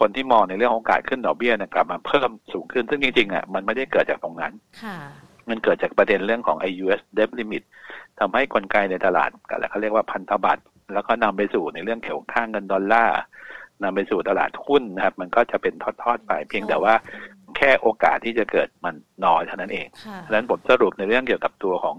[0.00, 4.52] คนที่มองในเรื่องของการขึ้นดอกเบี้ยนะกลับมาเพิ่มสูงขึ้นซึ่งจริงๆอะมันไม่ได้เกิดจากตรงนั้น
[5.48, 7.62] มันเกิดจากประเด็นเรื่องของ IUS debt limit
[8.20, 10.62] ทำให้คนไกลในตลาดกันแล้วเขาเรียกว่าพันธบัตร
[10.94, 13.18] แล้วก็นำไปสู่ในเรื่องเกี่ยวกับค่างเงินดอลลาร์
[13.82, 16.94] นำไปสู่ตลาดหุ้นนะครับ มันก็จะเป็นทอดๆไปเพียงแต่ว่า
[17.56, 19.86] แค่โอกาสที่จะเกิดมันน้อยเท่านั้นเอง
[20.26, 21.96] ดังนั้นผมสรุปในเรื่องเกี่ยวกับตัวของ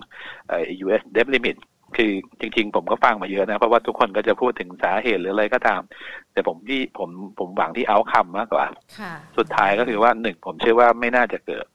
[0.86, 1.58] US debt limit
[1.98, 5.82] คือจริง ๆ ผมก็ฟังมาเยอะนะ เพราะว่าทุกคนก็จะพูดถึงสาเหตุหรืออะไรก็ตาม
[6.32, 8.66] แต่ผมที่ผมผมหวังที่เอาคำมากกว่า
[9.38, 11.66] สุดท้ายก็คือว่าหนึ่งผมเชื่อว่าไม่น่าจะเกิด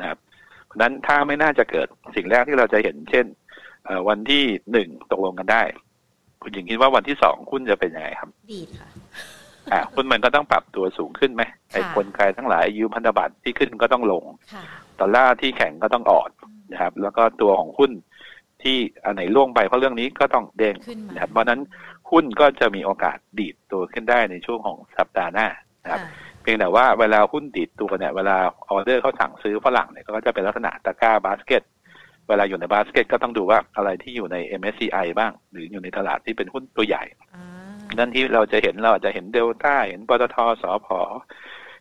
[0.00, 0.18] นะครับ
[0.66, 3.26] เพราะนั้นถ้าไม่น่าจะเกิดสิ่งแรกที่เราจะเห็น เช่น
[4.08, 5.62] วันที่หนึ่งตกลงกันได้
[6.42, 8.88] คุณหญิงคิดว่าวันที่สองคุณจะเป็นยังไงครับ ดีค่ะ
[9.72, 11.42] อ่าหุ้นมันก็ต้องปรับตัวสูงขึ้นไหม
[11.72, 14.64] ไอ้กลไกทั้งหลายยืมพันธบัตรที่ขึ้นก็ต้องลงค่ะ
[15.00, 16.30] ดอลลาร์ที่แข็งก็ต้องอ่อน
[16.72, 17.92] นะครับ แล้วก็ตัวของหุ้น
[18.64, 21.60] ที่อันไหนร่วงไปเพราะเรื่องนี้ก็ต้องเด้งขึ้นมานะครับเพราะฉะนั้น
[22.10, 25.48] หุ้นก็จะมีโอกาสดีดตัวขึ้นได้ในช่วงของสัปดาห์หน้า
[25.82, 26.10] นะครับค่ะ
[26.42, 28.36] เพียงแต่ว่าเวลาหุ้นดีดตัวเนี่ยเวลา
[28.70, 31.62] ออเดอร์เขาสั่งซื้อฝรั่งเนี่ยก็จะเป็นลักษณะตะกร้าบาสเกต
[32.28, 37.44] เวลาอยู่ในบาสเกตก็ต้องดูว่าอะไรที่อยู่ใน MSCI บ้าง หรืออยู่ในตลาดที่เป็นหุ้นตัวใหญ่อ่า
[37.98, 40.88] นั่นที่เราจะเห็นเราอาจจะเห็นเดลต้าเห็นปตทสพ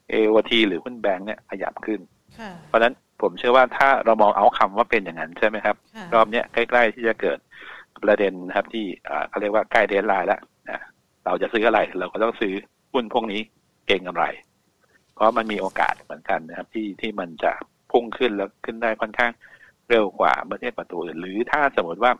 [0.10, 2.00] เอวทีหรือหุ้นแบงค์เนี่ยขยับขึ้น
[2.39, 7.40] ค่ะเพราะฉะนั้น ผมเชื่อว่าถ้าเรามองเอาคำว่าเป็นอย่างนั้นใช่ไหมครับค่ะรอบเนี้ยใกล้ๆที่จะเกิด
[8.04, 10.84] ประเด็นนะครับที่อ่าเขาเรียกว่าใกล้เดนไลน์แล้วนะ
[11.26, 12.54] เราจะซื้ออะไร เราก็ต้องซื้อ
[12.94, 13.42] หุ้นพวกนี้
[13.88, 14.26] เก่งกำไร
[15.14, 17.52] เพราะมันมีโอกาสเหมือนกันนะครับ ที่ที่มันจะ
[17.92, 19.32] พุ่งขึ้นแล้วขึ้นได้ค่อนข้าง
[19.90, 22.12] เร็วกว่าประเทศประตูอื่นหรือถ้าสมมติว่า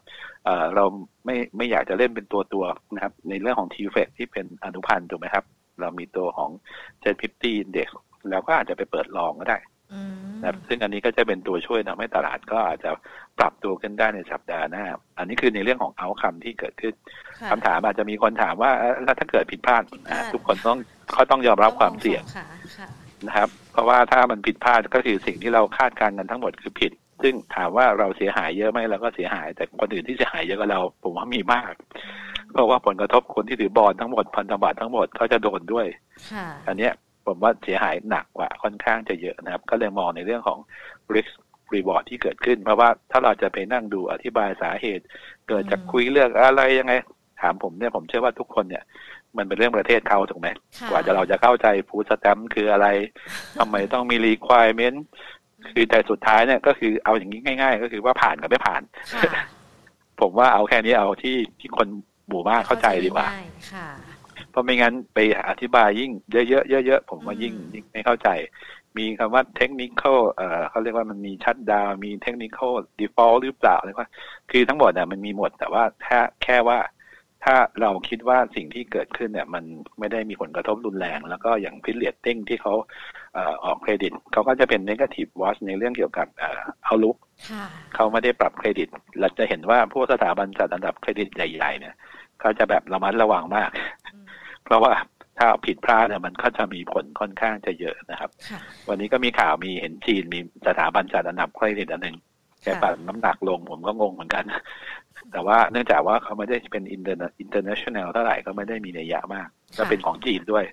[0.46, 0.86] เอ่อเรา
[1.26, 5.46] ไม่ไม่อยากจะเล่นเป็นตัวตัวๆนะครับ ในเรื่องของทีเฟกที่เป็นอนุพันธ์ถูกไหมครับ
[5.80, 6.50] เรามีตัวของ
[7.02, 7.90] เจ็ดพิฟตี้เด็ก
[8.30, 9.71] แล้วก็อาจจะไปเปิดลองก็ได้อืม
[10.42, 12.92] นะครับซึ่งอันนี้ก็จะเป็นตัวช่วยทำให้ตลาดก็อาจจะ
[13.40, 14.86] ปรับตัวขึ้นได้ในสัปดาห์หน้า
[15.18, 16.94] อันนี้คือในเรื่องของเอาคำที่เกิดขึ้น
[17.40, 20.80] ค่ะคำถามอาจจะมีคนถามว่าเอ่อแล้วถ้าเกิดผิดพลาดผิดพอ่าลาดทุกคนต้อง
[21.14, 22.90] เขาต้องยอมรับความเสี่ยงค่ะค่ะ
[23.28, 26.92] นะครับ เพราะว่าถ้ามันผิดพลาดก็คือสิ่งที่เราคาดการณ์กันทั้งหมดคือผิด
[27.24, 31.74] ซึ่งถามว่าเราเสียหายเยอะไหมเราก็เสียหาย แต่คนอื่นที่เสียหายเยอะกว่าเรา ผมว่ามีมาก
[32.52, 35.88] เพราะว่าผลกระทบคนที่ถือบอลทั้งหมดพันธบัตรทั้งหมดก็จะโดนด้วย
[36.32, 36.94] ค่ะอันเนี้ย
[37.32, 40.60] ผมว่าเสียหายหนักกว่าค่อนข้างจะเยอะนะครับ ก็เลยมองในเรื่องของ
[41.16, 41.34] risk
[41.74, 45.04] reward ที่เกิดขึ้น เพราะว่าถ้าเราจะไปนั่งดูอธิบายสาเหตุ
[45.48, 46.94] เกิดจากอืมคุยเรื่องอะไรยังไง
[47.42, 48.84] ถามผมเนี่ยผมเชื่อว่าทุกคนเนี่ย
[49.38, 52.88] มันเป็นเรื่องประเทศเขาถูกไหมค่ะกว่าจะเราจะเข้าใจฟูดสแตมคืออะไร
[53.60, 54.98] ทำไมต้องมี requirement
[55.74, 58.82] คือแต่สุดท้ายเนี่ยก็คือเอาอย่างนี้ง่าย ๆ ก็คือว่าผ่านกับไม่ผ่าน
[59.14, 59.44] ค่ะ
[60.22, 61.88] ผมว่าเอาแค่นี้เอาที่ที่คน
[62.28, 63.88] หมู่มากเข้าใจดีกว่าง่ยค่ะ
[64.52, 68.30] เพราะไม่งั้นไปอธิบายยิ่งเยอะๆเยอะๆผมว่ายิ่งอืมยิ่งไม่เข้าใจ
[68.98, 70.04] มีคำว่าเทคนิค
[70.36, 72.60] เอ่อเขาเรียกว่ามันมีชัดดาวมีเทคนิค
[73.00, 74.10] default หรือเปล่าอะไรว่า
[74.52, 76.80] คือทั้งหมดเนี่ยมันมีหมดแต่ว่าถ้าแค่ว่า
[77.46, 79.64] ถ้าเราคิดว่าสิ่งที่เกิดขึ้นเนี่ย มัน
[80.00, 82.74] ไม่ได้มีผลกระทบรุนแรง แล้วก็อย่าง Fitch Ratings ที่เขา
[83.34, 87.18] เอ่อออกเครดิตเขาก็จะเป็น negative watch ในเรื่องเกี่ยวกับเอ่อ outlook
[87.50, 88.88] ค่ะเขาไม่ได้ปรับเครดิต
[89.20, 91.96] เราจะเห็นว่าพวกสถาบันจัดอันดับเครดิตใหญ่ ๆ เนี่ย
[92.40, 93.70] เขาจะแบบระมัดระวังมาก
[94.08, 94.21] อืม
[94.66, 94.94] เพราะว่า
[95.38, 102.18] ถ้าผิดพลาดเนี่ยมันก็จะมีผลค่อนข้างจะเยอะนะครับค่ะวันนี้ก็มีข่าวมีเห็นจีนมีสถาบันจัดอันดับเครดิตอันหนึ่ง
[102.64, 104.46] แกปรับน้ำหนักลงผมก็งงเหมือนกัน
[105.32, 109.48] แต่ว่าเนื่องจากว่าเขาไม่ได้เป็น inter international เท่าไหร่ก็ไม่ได้มีนัยยะมาก
[109.78, 110.66] ก็เป็นของจีนด้วย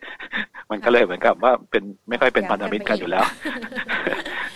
[0.70, 3.24] มันก็เลยเหมือนกับว่าเป็นไม่ค่อยเป็นพันธมิตรกันอยู่แล้ว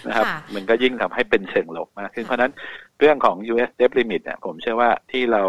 [0.06, 2.52] นะครับค่ะมันก็ยิ่งทำให้เป็นเชิงลบมากขึ้นเพราะฉะนั้น
[2.98, 5.42] เรื่องของ US debt limit เนี่ยผมเชื่อว่าที่เรา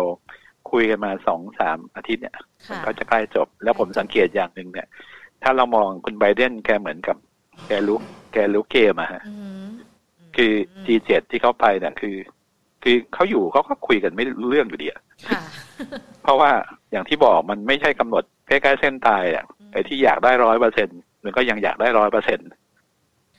[0.73, 2.35] คุยกันมาสองสามอาทิตย์เนี่ย
[2.69, 4.87] มันค่ะก็จะใกล้จบ แล้วผมสังเกตอย่างหนึ่งเนี่ย
[5.43, 7.17] ถ้าเรามองคุณไบเดนแกเหมือนกับ
[7.67, 7.97] แกรู้
[8.33, 9.33] แกรู้เกมอะฮะอื
[9.63, 9.65] ม
[10.35, 10.53] คือ
[10.85, 12.15] G7 ที่เขาไปเนี่ยคือ
[12.83, 15.41] คือเขาอยู่เขาก็คุยกันไม่รู้เรื่องอยู่ดีอะค่ะ
[16.23, 16.51] เพราะว่า
[16.91, 20.87] อย่างที่บอกมันไม่ใช่กำหนดใกล้ๆเส้นตายอะไอ้ที่อยากได้ร้อยเปอร์เซ็น
[21.23, 22.39] มันก็ยังอยากได้ร้อยเปอร์เซ็น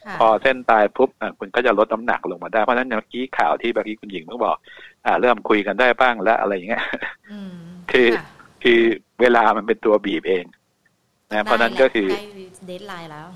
[0.05, 4.57] ค่ะพอเส้นตายปุ๊บอะคุณก็จะลดน้ำหนักลงมาได้ เพราะฉะนั้นเมื่อกี้ข่าวที่เมื่อกี้คุณหญิงเพิ่งบอก
[5.07, 6.85] อ่า เริ่มคุยกันได้บ้างแล้วอะไรอย่างเงี้ย
[7.33, 7.53] อืม
[7.93, 8.25] คือะ
[8.63, 8.81] คือ
[9.21, 10.45] เวลามันเป็นตัวบีบเอง
[11.31, 12.27] นะเพราะฉะนั้นก็คือใกล้
[12.67, 13.27] deadline แล้ว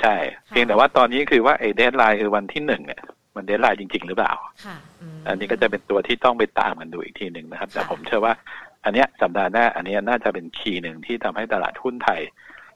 [0.00, 0.16] ใช่
[0.48, 3.02] เพียงแต่ว่าตอนนี้คือว่าไอ้ deadline คือวันที่หนึ่งเนี่ย
[3.36, 4.32] มัน deadline จริง ๆ หรือเปล่า
[4.64, 4.76] ค่ะ
[5.16, 8.34] มอันนี้ก็จะเป็นตัวที่ต้องไปตามกันดูอีกทีหนึ่งนะครับ แต่ค่ะผมเชื่อว่า
[8.84, 12.20] อันเนี้ยสัปดาห์หน้า อันเนี้ยน่าจะเป็น key หนึ่งที่ทำให้ตลาดหุ้นไทย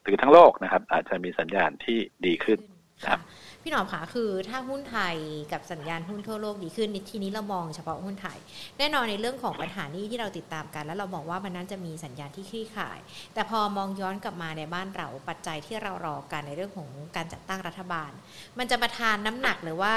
[0.02, 2.59] หรือทั้งโลกนะครับ อาจจะมีสัญญาณที่ดีขึ้น
[3.06, 3.20] ครัค่ะบ
[3.62, 5.16] พี่หนอมค่ะคือถ้าหุ้นไทย
[5.53, 8.38] กับสัญญาณหุ้นทั่วโลกดีขึ้นทีนี้เรามองเฉพาะหุ้นไทย
[8.79, 12.99] แน่นอนในเรื่องของปัญหานี้ที่เราติดตามกัน แล้วเรามองว่ามันนั้นจะมีสัญญาณที่คลี่คลาย
[13.35, 18.11] แต่พอมองย้อนกลับมาในบ้านเราปัจจัยที่เรารอกันในเรื่องของการจัดตั้งรัฐบาล
[18.59, 19.94] มันจะมาทานน้ำหนักหรือว่า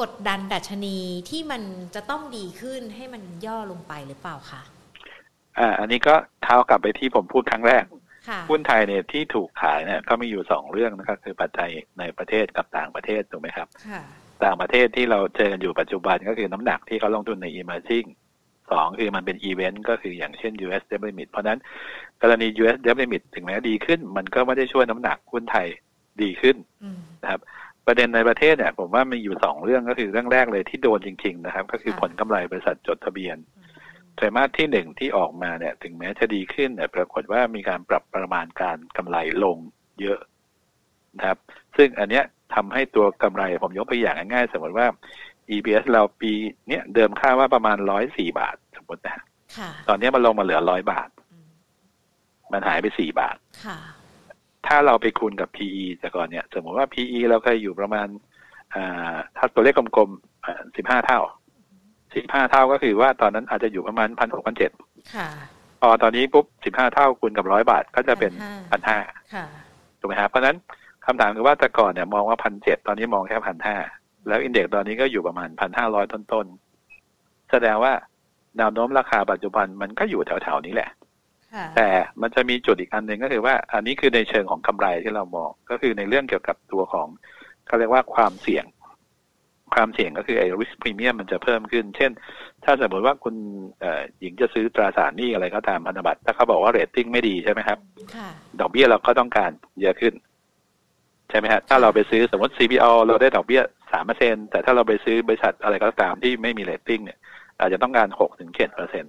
[0.00, 0.98] กดดันดัชนี
[1.30, 1.62] ที่มัน
[1.94, 4.62] จะต้องดีขึ้นให้มันย่อลงไปหรือเปล่าคะ
[5.58, 7.84] อ่าอันนี้ก็เท้ากลับไปที่ผมพูดครั้งแรก
[8.50, 14.02] หุ้นไทยเนี่ยที่ถูกขายเนี่ยก็มีอยู่สองเรื่องนะครับคือปัจจัยในประเทศกับต่างประเทศถูกไหมครับค่ะ
[14.44, 18.08] ต่างประเทศที่เราเจอกันอยู่ปัจจุบันก็คือน้ำหนักที่เขาลงทุนใน emerging
[18.70, 21.60] สองคือมันเป็นอีเวนต์ก็คืออย่างเช่น US d e b limit เพราะฉะนั้น
[22.22, 25.66] กรณี US d e b limit ถึงแม้ดีขึ้น มันก็ไม่ได้ช่วยน้ำหนักหุ้นไทย
[26.22, 27.40] ดีขึ้นอืมนะครับ
[27.86, 33.36] ประเด็นในประเทศเนี่ย ผมว่ามีอยู่สองเรื่องก็คือเรื่องแรกเลยที่โดนจริง ๆ นะครับ ก็คือค่ะผลกำไรบริษัทจดทะเบียน
[34.18, 39.56] ไตรมาสที่หนึ่งที่ออกมาเนี่ย ถึงแม้จะดีขึ้นแต่ปรากฏว่ามีการปรับประมาณการกำไรลง
[40.00, 40.18] เยอะ
[41.16, 41.38] นะครับ
[41.76, 44.86] ซึ่งอันเนี้ยทำให้ตัวกำไรผมยกตัวอย่างง่ายๆสมมติว่า
[45.50, 46.32] EPS เราปี
[46.68, 49.24] เนี้ยเดิมค่าว่าประมาณร้อยสี่บาท สมมตินะ
[49.58, 51.48] ค่ะตอนนี้มันลงมาเหลือร้อยบาทอืม
[52.52, 53.78] มันหายไปสี่บาทค่ะ
[54.66, 58.08] ถ้าเราไปคูณกับ PE แต่ก่อนเนี่ย สมมติว่า PE เราเคยอยู่ประมาณ
[58.74, 61.20] อ่าถ้าตัวเลขกลมๆสิบห้าเท่า
[62.18, 64.70] สิบห้าเท่าก็คือว่าตอนนั้นอาจจะอยู่ประมาณพันหกพันเจ็ด
[65.16, 65.28] ค่ะ
[65.80, 68.32] พอตอนนี้ปุ๊บสิบห้าเท่าคูณกับร้อยบาทก็จะเป็น
[68.70, 68.98] พันห้า
[69.34, 69.46] ค่ะ
[70.00, 70.56] ถูกไหมครับเพราะฉะนั้น
[71.06, 73.76] คำถามคือว่าแต่ก่อนเนี่ยมองว่าพันเจ็ดตอนนี้มองแค่พันห้า
[74.28, 77.92] แล้วอินเด็กซ์ตอนนี้ก็อยู่ประมาณพันห้าร้อยต้นๆแสดงว่า
[78.58, 80.90] แนวโน้มราคาปัจจุบันมันก็อยู่แถวๆนี้แหละ
[81.54, 81.88] ค่ะแต่
[82.20, 87.06] มันจะมีจุดอีกอันหนึ่งก็คือว่า อันนี้คือในเชิงของกำไรที่เรามองก็คือในเรื่องเกี่ยวกับตัวของ
[87.66, 88.64] เขาเรียกว่าความเสี่ยง
[89.74, 92.10] ความเสี่ยงก็คือไอ้ risk premium มันจะเพิ่มขึ้น เช่น
[92.64, 93.34] ถ้าสมมติว่าคุณ
[93.80, 97.78] เอ่อหญิงจะซื้อตราสารหนี้อะไรก็ตามพันธบัตร ถ้าเขาบอกว่าเรตติ้งไม่ดีใช่ไหมครับ
[98.14, 98.28] ค่ะ
[98.60, 99.50] ดอกเบี้ยเราก็ต้องการ
[99.80, 100.14] เยอะขึ้น
[101.30, 107.18] ใช่ไหมฮะ ถ้าเราไปซื้อสมมติ CPO เราได้ดอกเบี้ยสามเปอร์เซ็นต์แต่ถ้าเราไปซื้อบริษัทอะไรก็ตามที่ไม่มีเรตติ้งเนี่ย
[107.60, 109.04] อาจจะต้องการหกถึงเจ็ดเปอร์เซ็นต์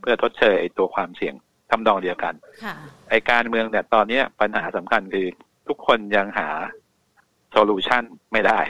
[0.00, 1.34] เพื่อชดเชยไอ้ตัวความเสี่ยง
[1.70, 2.74] ทำนองเดียวกันค่ะ
[3.10, 5.26] ไอการเมืองเนี่ยตอนเนี้ยปัญหาสำคัญคือ
[5.68, 6.48] ทุกคนยังหา
[7.50, 8.02] solution
[8.32, 8.60] ไม่ได้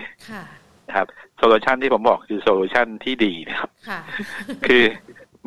[0.94, 1.07] ค่ะนะครับ
[1.38, 4.00] solution ที่ผมบอกคือ solution ที่ดีนะครับค่ะ
[4.66, 4.85] คือ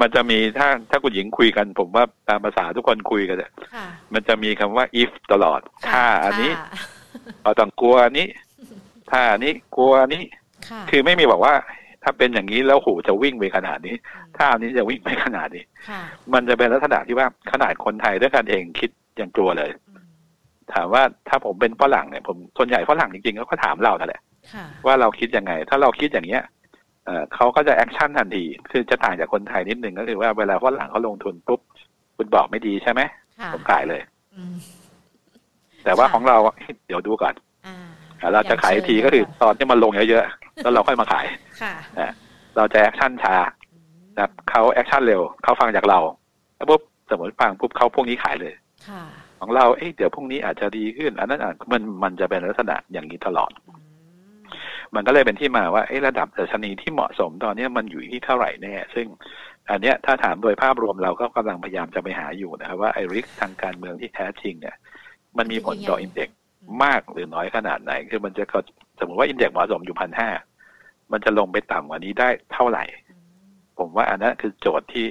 [0.01, 6.67] มันจะมีถ้าถ้าคุณหญิงคุยกัน ผมว่าตามภาษาทุกคนคุยกันเนี่ยค่ะมันจะมีคำว่า if ตลอดถ้าอันนี้ค่ะ
[7.43, 8.27] เราต้องกลัวอันนี้
[9.11, 10.23] ถ้าอันนี้กลัวอันนี้
[10.69, 11.53] ค่ะคือไม่มีบอกว่า
[12.03, 13.95] ถ้าเป็นอย่างนี้แล้วโหจะวิ่งไปขนาดนี้
[14.37, 16.01] ถ้าอันนี้จะวิ่งไปขนาดนี้ค่ะ
[16.33, 19.99] มันจะเป็นลักษณะที่ว่าขนาดคนไทยด้วยกันเองคิดยังกลัวเลยอืม
[20.73, 24.32] ถามว่าถ้าผมเป็นฝรั่งเนี่ยผมส่วนใหญ่ฝรั่งจริงๆเขาก็ถามเรานั่นแหละค่ะ
[24.85, 26.43] ว่าเราคิดยังไง ถ้าเราคิดอย่างเงี้ย
[27.05, 31.59] เอ่อเขาก็จะ action ทันที คือจะต่างจากคนไทยนิดนึงก็คือว่าเวลาฝรั่งเขาลงทุนปุ๊บ
[32.17, 33.01] คุณบอกไม่ดีใช่ไหม
[33.39, 34.01] ค่ะผมขายเลย
[34.35, 34.55] อืม
[35.83, 37.33] แต่ว่าค่ะของเราอะเฮ้ยเดี๋ยวดูก่อน
[37.67, 37.75] อ่า
[38.21, 41.25] อะเราจะขายอีกทีก็คือตอนที่มันลงเยอะๆแล้วเราค่อยมาขาย
[41.61, 41.73] ค่ะ
[42.57, 43.35] เราจะ action ช้า
[43.73, 45.99] อืมนะครับเขา action เร็วเขาฟังจากเรา
[46.55, 48.53] แล้วปุ๊บสมมติฟังปุ๊บเขาพวกนี้ขายเลย
[48.87, 49.03] ค่ะ
[49.39, 53.73] ของเราเอ้ยเดี๋ยวพรุ่งนี้อาจจะดีขึ้น อันนั้นอาจมันมันจะเป็นลักษณะอย่างนี้ตลอดอื
[54.93, 59.07] มมันก็เลยเป็นที่มาว่าเอ้ระดับดัชนีที่เหมาะสมตอนนี้มันอยู่ที่เท่าไหร่แน่ซึ่ง
[59.69, 64.75] อันเนี้ยถ้าถามโดยภาพรวมเราก็กำลังพยายามจะไปหาอยู่นะครับว่าไอ้ริสทางการเมืองที่แท้จริงเนี่ย
[65.37, 66.37] มันมีผลต่ออินเด็กซ์
[66.83, 68.59] มากหรือน้อยขนาดไหน คือมันจะก็
[68.99, 70.29] สมมติว่าอินเด็กซ์เหมาะสมอยู่พันห้า
[71.11, 75.05] มันจะลงไปต่ำกว่านี้ได้เท่าไหร่อืมผมว่าอันนั้นคือโจทย์ที่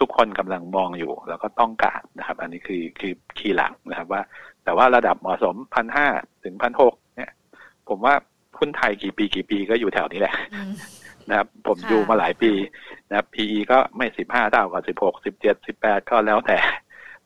[0.00, 4.22] ทุกคนกำลังมองอยู่แล้วก็ต้องการนะครับ อันนี้คือคือคีย์หลักนะครับว่า
[4.64, 6.08] แต่ว่าระดับเหมาะสมพันห้า
[6.44, 7.32] ถึงพันหกเนี่ย
[7.88, 8.14] ผมว่า
[8.60, 10.72] หุ้นไทยกี่ปีกี่ปีก็อยู่แถวนี้แหละอืม
[11.28, 12.52] นะครับ ผมค่ะดูมาหลายปี
[13.08, 16.58] นะครับ PE ก็ไม่สิบห้าเท่ากับสิบหกสิบเจ็ดสิบแปดก็แล้วแต่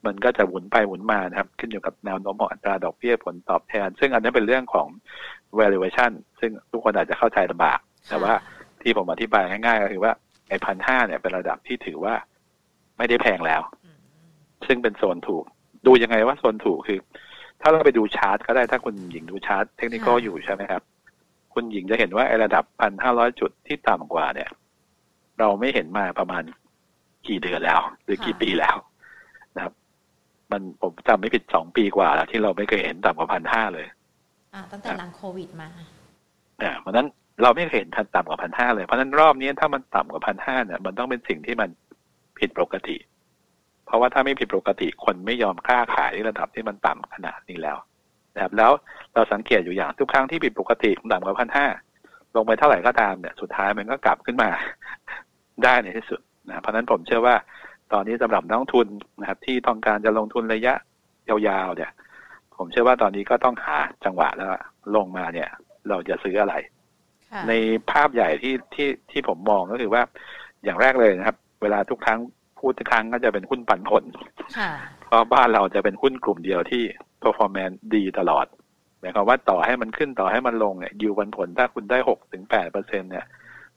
[0.06, 4.86] มันก็จะหมุนไปหมุนมานะครับ ขึ้นอยู่กับแนวโน้มของอัตราดอกเบี้ยผลตอบแทน ซึ่งอันนี้เป็นเรื่องของ
[5.58, 8.32] valuation ซึ่งทุกคนอาจจะเข้าใจลำบาก แต่ว่า
[8.82, 10.12] ที่ผมอธิบายง่ายๆก็คือว่า
[10.48, 12.14] ไอ้พันห้าเนี่ยเป็นระดับที่ถือว่า
[12.98, 13.98] ไม่ได้แพงแล้วอืม
[14.66, 15.44] ซึ่งเป็นโซนถูก
[15.86, 16.98] ดูยังไงว่าโซนถูกคือ
[17.60, 20.82] ถ้าเราไปดูชาร์ตก็ได้ถ้าคุณหญิงดูชาร์ตเทคนิคอยู่ใช่ไหมครับ
[21.54, 24.50] คุณหญิงจะเห็นว่าไอ้ระดับพันห้าร้อยจุดที่ต่ำกว่าเนี่ย
[25.38, 26.42] เราไม่เห็นมาประมาณ
[27.28, 28.76] กี่เดือนแล้ว หรือกี่ปีแล้ว
[29.56, 29.72] นะครับ
[30.52, 33.86] มันผมจำไม่ผิดสองปีกว่าแล้วที่เราไม่เคยเห็นต่ำกว่าพันห้าเลย
[34.54, 35.68] อ่า ตั้งแต่หลังโควิดมา
[36.62, 37.06] อ่าเพราะฉะนั้น
[37.42, 41.70] เราไม่เคยเห็นทันต่ำกว่าพันห้าเลย เพราะฉะนั้นรอบนี้ถ้ามันต่ำกว่าพันห้าเนี่ย มันต้องเป็นสิ่งที่มัน
[42.38, 42.96] ผิดปกติ
[43.86, 47.76] เพราะว่าถ้าไม่ผิดปกติคนไม่ยอมกล้าขายระดับที่มันต่ำขนาดนี้แล้ว
[48.34, 48.72] นะครับแล้ว
[49.14, 51.66] เราสังเกตอยู่อย่างทุกครั้งที่ผิดปกติต่ำกว่าพันห้า
[52.36, 54.50] ลงไปเท่าไหร่ก็ตามเนี่ยสุดท้ายมันก็กลับขึ้นมา
[55.64, 57.36] ได้ในที่สุดนะเพราะฉะนั้นผมเชื่อว่า
[57.92, 58.86] ตอนนี้สำหรับนักลงทุน
[59.20, 60.74] นะครับ ที่ต้องการจะลงทุนระยะ
[61.28, 61.90] ยาวๆเนี่ย
[62.56, 64.60] ผมเชื่อว่าตอนนี้ก็ต้องหาจังหวะแล้วว่า
[64.96, 65.48] ลงมาเนี่ย
[65.88, 66.54] เราจะซื้ออะไร
[67.32, 67.52] ค่ะใน
[67.90, 70.02] ภาพใหญ่ที่ที่ที่ผมมองก็คือว่า
[70.64, 72.18] อย่างแรกเลยนะครับ เวลาทุกครั้ง
[72.58, 74.04] พูดทุกครั้งก็จะเป็นหุ้นปันผล
[74.58, 74.70] ค่ะ
[75.06, 76.84] เพราะบ้านเราจะเป็นหุ้นกลุ่มเดียวที่
[77.26, 78.46] performance ดีตลอด
[79.00, 83.24] หมายความว่าต่อให้มันขึ้นต่อให้มันลงเนี่ยยูปันผลถ้าคุณได้หกถึงแปดเปอร์เซ็นเนี่ย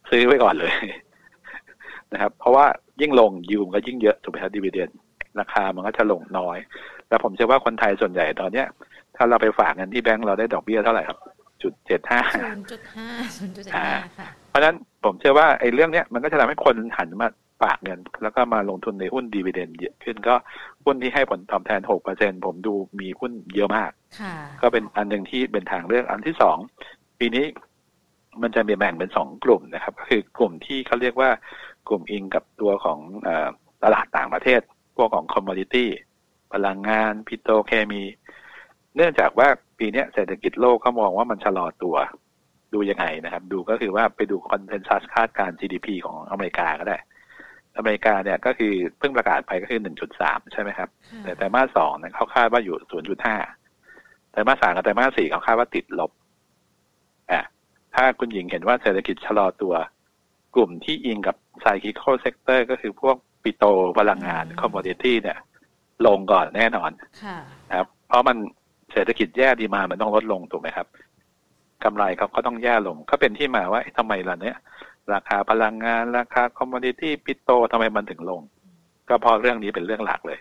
[0.09, 0.73] ซื้อไว้ก่อนเลย
[2.13, 2.65] นะครับ เพราะว่า
[3.01, 4.89] ยิ่งลงยูมันก็ยิ่งเยอะถูกไหมครับดีเวเดน
[5.39, 6.57] ราคามันก็จะลงน้อย
[7.09, 8.67] แล้วผมเชื่อว่าคนไทยส่วนใหญ่ตอนเนี้ย
[9.15, 11.17] ถ้าเราไปฝากเงินที่แบงก์เราได้ดอกเบี้ยเท่าไหร่ครับ
[11.61, 13.07] จุดเจ็ดห้าศูนย์จุดห้า
[13.37, 17.27] ศูนย์จุดห้าค่ะเพราะฉะนั้นผมเชื่อว่าไอ้เรื่องเนี้ยมันก็จะทำให้คนหันมา
[17.61, 20.35] ฝากเงิน แล้วก็มาลงทุนในหุ้นดีเวเดนเยอะขึ้นก็
[20.85, 23.91] หุ้นที่ให้ผลตอบแทนหกเปอร์เซ็นผมดูมีหุ้นเยอะมาก
[24.21, 26.57] ค่ะก็เป็นอันหนึ่งที่เป็นทางเลือกอันที่สอง
[27.19, 27.45] ปีนี้
[28.41, 31.29] มันจะมีแบ่งเป็นสองกลุ่มนะครับ ก็คือกลุ่มที่เขาเรียกว่า
[31.87, 33.49] กลุ่มอิงกับตัวของเออ
[33.83, 34.61] ตลาดต่างประเทศ
[34.95, 35.89] พวกของคอมม o ดิตี้
[36.53, 38.03] พลังงานปิโตรเคมี
[38.95, 39.47] เนื่องจากว่า
[39.79, 41.95] ปีเนี้ยเศรษฐกิจโลกเขามองว่ามันชะลอตัว
[42.73, 46.97] ดูยังไงนะครับ ดูก็คือว่าไปดูคอนเซนแซสคาดการ GDP ของอเมริกาก็ได้
[47.77, 49.79] อเมริกาเนี่ยก็คือเพิ่งประกาศไปก็คือ
[50.15, 52.75] 1.3 ใช่ไหมครับค่ะแต่ไตรมาสสองเนี่ยเขาคาดว่าอยู่
[53.55, 56.11] 0.5 ไตรมาสสามกับไตรมาสสี่เขาคาดว่าติดลบ
[57.31, 57.43] อะ
[57.95, 59.73] ถ้าคุณหญิงเห็นว่าเศรษฐกิจชะลอตัว
[60.55, 65.37] กลุ่มที่อิงกับไซคิค a l เซกเตอร์ก็คือพวกปิโตรพลังงานคอมม o ดิตี้เนี่ย
[66.07, 66.91] ลงก่อนแน่นอน
[67.23, 67.37] ค่ะ
[67.69, 68.37] นะครับ เพราะมัน
[68.93, 70.87] เศรษฐกิจแย่ demand มันต้องลดลงถูกไหมครับ
[71.83, 74.57] กำไรเขาก็ต้องแย่ลง ก็เป็นที่มาว่าเอ๊ะทำไมล่ะเนี่ย
[75.13, 78.41] ราคาพลังงาน ราคาคอมม o ดิตี้ปิโตรทำไมมันถึงลง
[79.09, 80.39] ก็เพราะเรื่องนี้เป็นเรื่องหลักเลย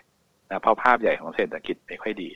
[0.49, 2.29] นะเพราะภาพใหญ่ของเศรษฐกิจไม่ค่อยดี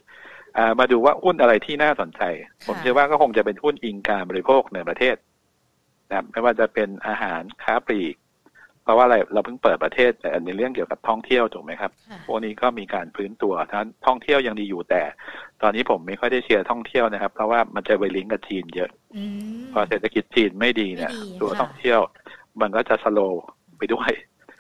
[0.57, 2.21] อ่ามาดูว่าหุ้นอะไรที่น่าสนใจ
[2.65, 5.15] ผมเชื่อว่าก็คงจะเป็นหุ้นอิงการบริโภคในประเทศ
[6.09, 8.20] นะครับไม่ว่าจะเป็นอาหารค้าปลีกเพ
[8.91, 15.01] ราะว่าอะไรเราเพิ่งเปิดประเทศแต่ในเรื่องเกี่ยวกับท่องเที่ยวถูกไหมครับค่ะพวกนี้ก็มีการฟื้นตัวทั้งท่องเที่ยวยังดีอยู่แต่
[15.61, 19.23] ตอนนี้ผมไม่ค่อยได้เชียร์ท่องเที่ยวนะครับ เพราะว่ามันจะไปลิงก์กับจีนเยอะอื
[19.59, 21.99] มพอเศรษฐกิจจีนไม่ดีเนี่ยไม่ดีตัวค่ะท่องเที่ยว
[22.61, 23.43] มันก็จะสโลว์
[23.77, 24.11] ไปด้วย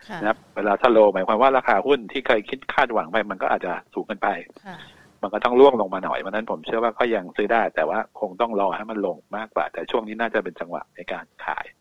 [0.09, 4.29] ค่ะนะครับเวลาสโลว์หมายความว่าราคาหุ้นที่เคยคิดคาดหวังไปมันก็อาจจะสูงเกินไป
[4.65, 4.77] ค่ะ
[5.21, 11.80] มันก็ต้องร่วงลงมาหน่อยเพราะฉะนั้นผมเชื่อว่าก็ยังซื้อได้ แต่ว่าคงต้องรอให้มันลงมากกว่า แต่ช่วงนี้น่าจะเป็นจังหวะในการขายอื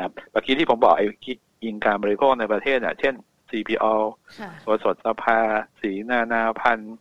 [0.00, 1.06] นะครับเมื่อกี้ที่ผมบอกไอ้
[1.64, 3.14] อิงการบริโภคในประเทศอะเช่น
[3.50, 3.94] CPO
[4.40, 5.38] ค่ะตัวสดสภา
[5.80, 6.96] สีนานาพันธ์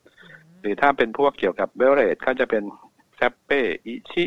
[0.60, 2.64] หรือถ้าเป็นพวกเกี่ยวกับ beverage ก็จะเป็น
[3.16, 4.26] เซ็ปเป้อิชิตัน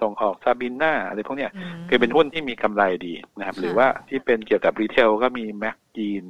[0.00, 6.22] ส่งออกซาบิน่าอะไรพวกเนี้ยคือเป็นหุ้นที่มีกำไรดีนะครับค่ะหรือว่าที่เป็นเกี่ยวกับ retail ก็มีแม็คยีนส์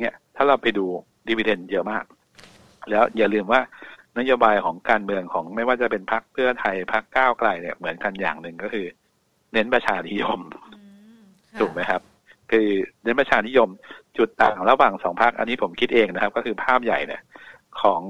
[0.00, 0.86] เนี่ยถ้าเราไปดู
[1.28, 2.04] dividend เยอะมาก
[2.90, 3.60] แล้วอย่าลืมว่า
[4.18, 8.86] นโยบายของการเมืองของไม่ว่าจะเป็นพรรคเพื่อไทยพรรคก้าวไกลเนี่ยเหมือนกันอย่างหนึ่งก็คือ
[9.52, 10.38] เน้นประชานิยม
[10.74, 10.82] อื
[11.18, 12.00] มค่ะถูกไหมครับ
[12.50, 12.68] คือ
[13.02, 13.68] เน้นประชานิยม
[14.18, 17.22] จุดต่างระหว่างสองพรรคอันนี้ผมคิดเองนะครับ ก็คือภาพใหญ่เนี่ย
[17.80, 18.02] ของ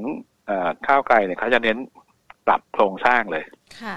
[0.46, 1.78] เอ่อข้าวไกลเนี่ยเขาจะเน้น
[2.46, 3.44] ปรับโครงสร้างเลย
[3.82, 3.96] ค่ะ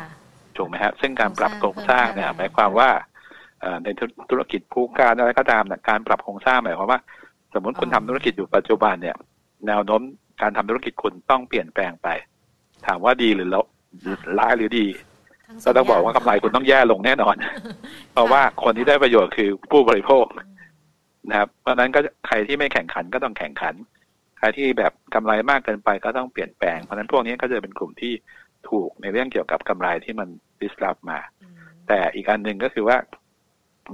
[0.58, 2.90] ถูกไหมครับซึ่งการปรับโครงสร้างเนี่ยโครงสร้างหมายความว่า
[3.62, 7.00] เอ่อในธุธุรกิจผู้การอะไรก็ตามเนี่ยการปรับโครงสร้างหมายความว่า
[7.54, 9.16] สมมติคุณทำธุรกิจอยู่ปัจจุบันเนี่ย
[9.68, 10.02] แนวโน้ม
[10.42, 12.08] การทำธุรกิจคุณต้องเปลี่ยนแปลงไป
[12.86, 13.66] ถามว่าดีหรือลบ
[14.40, 15.09] ร้ายหรือดีทั้ส
[15.66, 17.36] ก็ต้องบอกว่ากำไรคุณต้องแย่ลงแน่นอน
[18.14, 20.26] เพราะว่าคนที่ได้ประโยชน์คือผู้บริโภค
[21.30, 23.76] นะครับ เพราะฉะนั้นก็ใครที่ไม่แข่งขันก็ต้องแข่งขัน
[24.40, 28.14] ใครที่แบบกำไรมากเกินไปก็ต้องเปลี่ยนแปลง เพราะฉะนั้นพวกนี้ก็จะเป็นกลุ่มที่
[28.70, 30.30] ถูกในเรื่องเกี่ยวกับกำไรที่มัน
[30.62, 31.56] ดิสลอฟมาอืม
[31.88, 32.98] แต่อีกอันหนึ่งก็คือว่า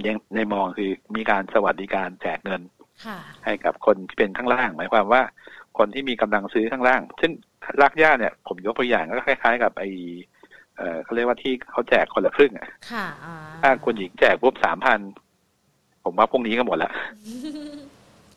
[0.07, 2.61] ยังในมองคือมีการสวัสดิการแจกเงิน
[3.05, 5.21] ค่ะให้กับคนที่เป็นข้างล่าง หมายความว่า
[5.77, 7.31] คนที่มีกำลังซื้อข้างล่าง ซึ่ง
[7.81, 9.83] รากหญ้าเนี่ย ผมยกตัวอย่างก็คล้าย ๆ กับไอ
[10.77, 14.99] เอ่อเขาเรียกว่าที่เขาแจกคนละครึ่งอะค่ะอ่าถ้าคุณหญิงแจกปุ๊บสามพัน
[16.03, 16.91] ผมว่าพรุ่งนี้ก็หมดละ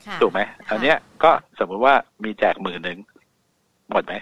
[0.07, 2.98] ค่ะถูกไหมอันเนี้ยก็สมมุติว่ามีแจกหมื่นหนึ่ง
[3.90, 4.14] หมดไหม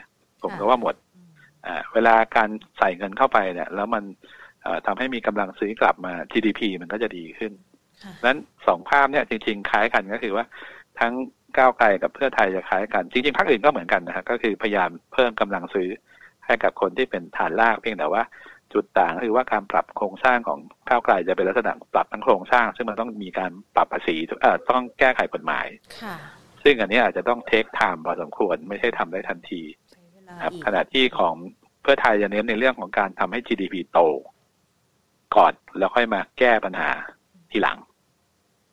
[0.43, 1.29] ผมก็ว่าหมดอืม
[1.67, 2.49] อ่าเวลาการ
[2.79, 4.05] ใส่เงินเข้าไปเนี่ย แล้วมัน
[4.63, 7.53] เอ่อทำให้มีกำลังซื้อกลับมา GDP มันก็จะดีขึ้น
[8.03, 10.45] ค่ะนั้นสองภาพเนี่ยจริง ๆ คล้ายกันก็คือว่า
[11.01, 11.13] ทั้ง
[11.57, 15.89] ก้าวไกลกับเพื่อไทยจะคล้ายกัน จริง ๆพรรคอื่นก็เหมือนกันนะฮะก็คือพยายามเพิ่มกำลังซื้อ
[16.47, 18.23] ให้กับคนที่เป็นฐานรากเพียงแต่ว่า
[18.73, 25.67] จุดต่างก็คือว่าการปรับโครงสร้างของก้าวไกลจะเป็นลักษณะปรับทั้งโครงสร้าง ซึ่งมันต้องมีการปรับภาษีเอ่อต้องแก้ไขกฎหมาย
[26.03, 26.17] ค่ะ
[26.63, 31.35] ซึ่งอันนี้อาจจะต้องเทคไทม์พอสมควรไม่ใช่ทำได้ทันทีใช้เวลาครับอีกขณะที่ของ
[31.83, 33.99] เพื่อไทยจะเน้นในเรื่องของการทำให้ GDP โต
[35.37, 36.91] ก่อนแล้วค่อยมาแก้ปัญหา
[37.51, 37.79] ทีหลัง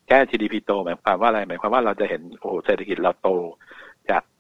[0.08, 3.83] แก้ GDP โตหมายความว่าอะไรหมายความว่าเราจะเห็นโอ้โหเศรษฐกิจเราโตจาก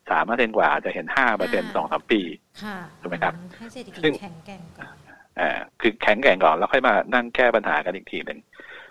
[0.09, 2.21] สามเปอร์เซ็นกว่าจะเห็นห้าเปอร์เซ็นสองสามปี
[2.63, 4.95] ค่ะถูกไหมครับอืให้เศรษฐกิจซึ่งแข็งแกร่งก่อน
[5.39, 8.39] อ่าคือแข็งแกร่งก่อนแล้วค่อยมานั่งแก้ปัญหากันอีกทีหนึ่ง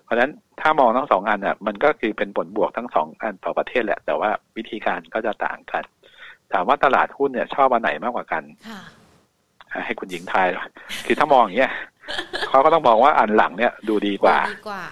[0.04, 5.84] เพราะฉะนั้นถ้ามองทั้งสองอันอะมันก็คือเป็นผลบวกทั้งสองอันต่อประเทศแหละ แต่ว่าวิธีการก็จะต่างกัน
[6.52, 8.80] ถามว่าตลาดหุ้นเนี่ย ชอบอันไหนมากกว่ากันค่ะ
[9.84, 10.46] ให้คุณหญิงทาย
[11.06, 11.72] คือถ้ามองอย่างเงี้ย
[12.48, 14.84] เขาก็ต้องมองว่าอันหลังเนี่ยดูดีกว่าดีกว่า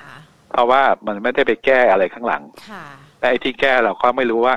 [0.50, 2.85] เพราะว่ามันไม่ได้ไปแก้อะไรข้างหลังค่ะ
[3.18, 4.54] แต่ไอ้ที่แก้เราก็ไม่รู้ว่า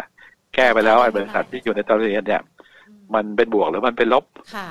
[0.55, 2.41] แก้ไปแล้วไอ้บริษัทที่อยู่ในตลาดเนี่ย
[2.87, 4.69] อืมันเป็นบวกหรือมันเป็นลบค่ะ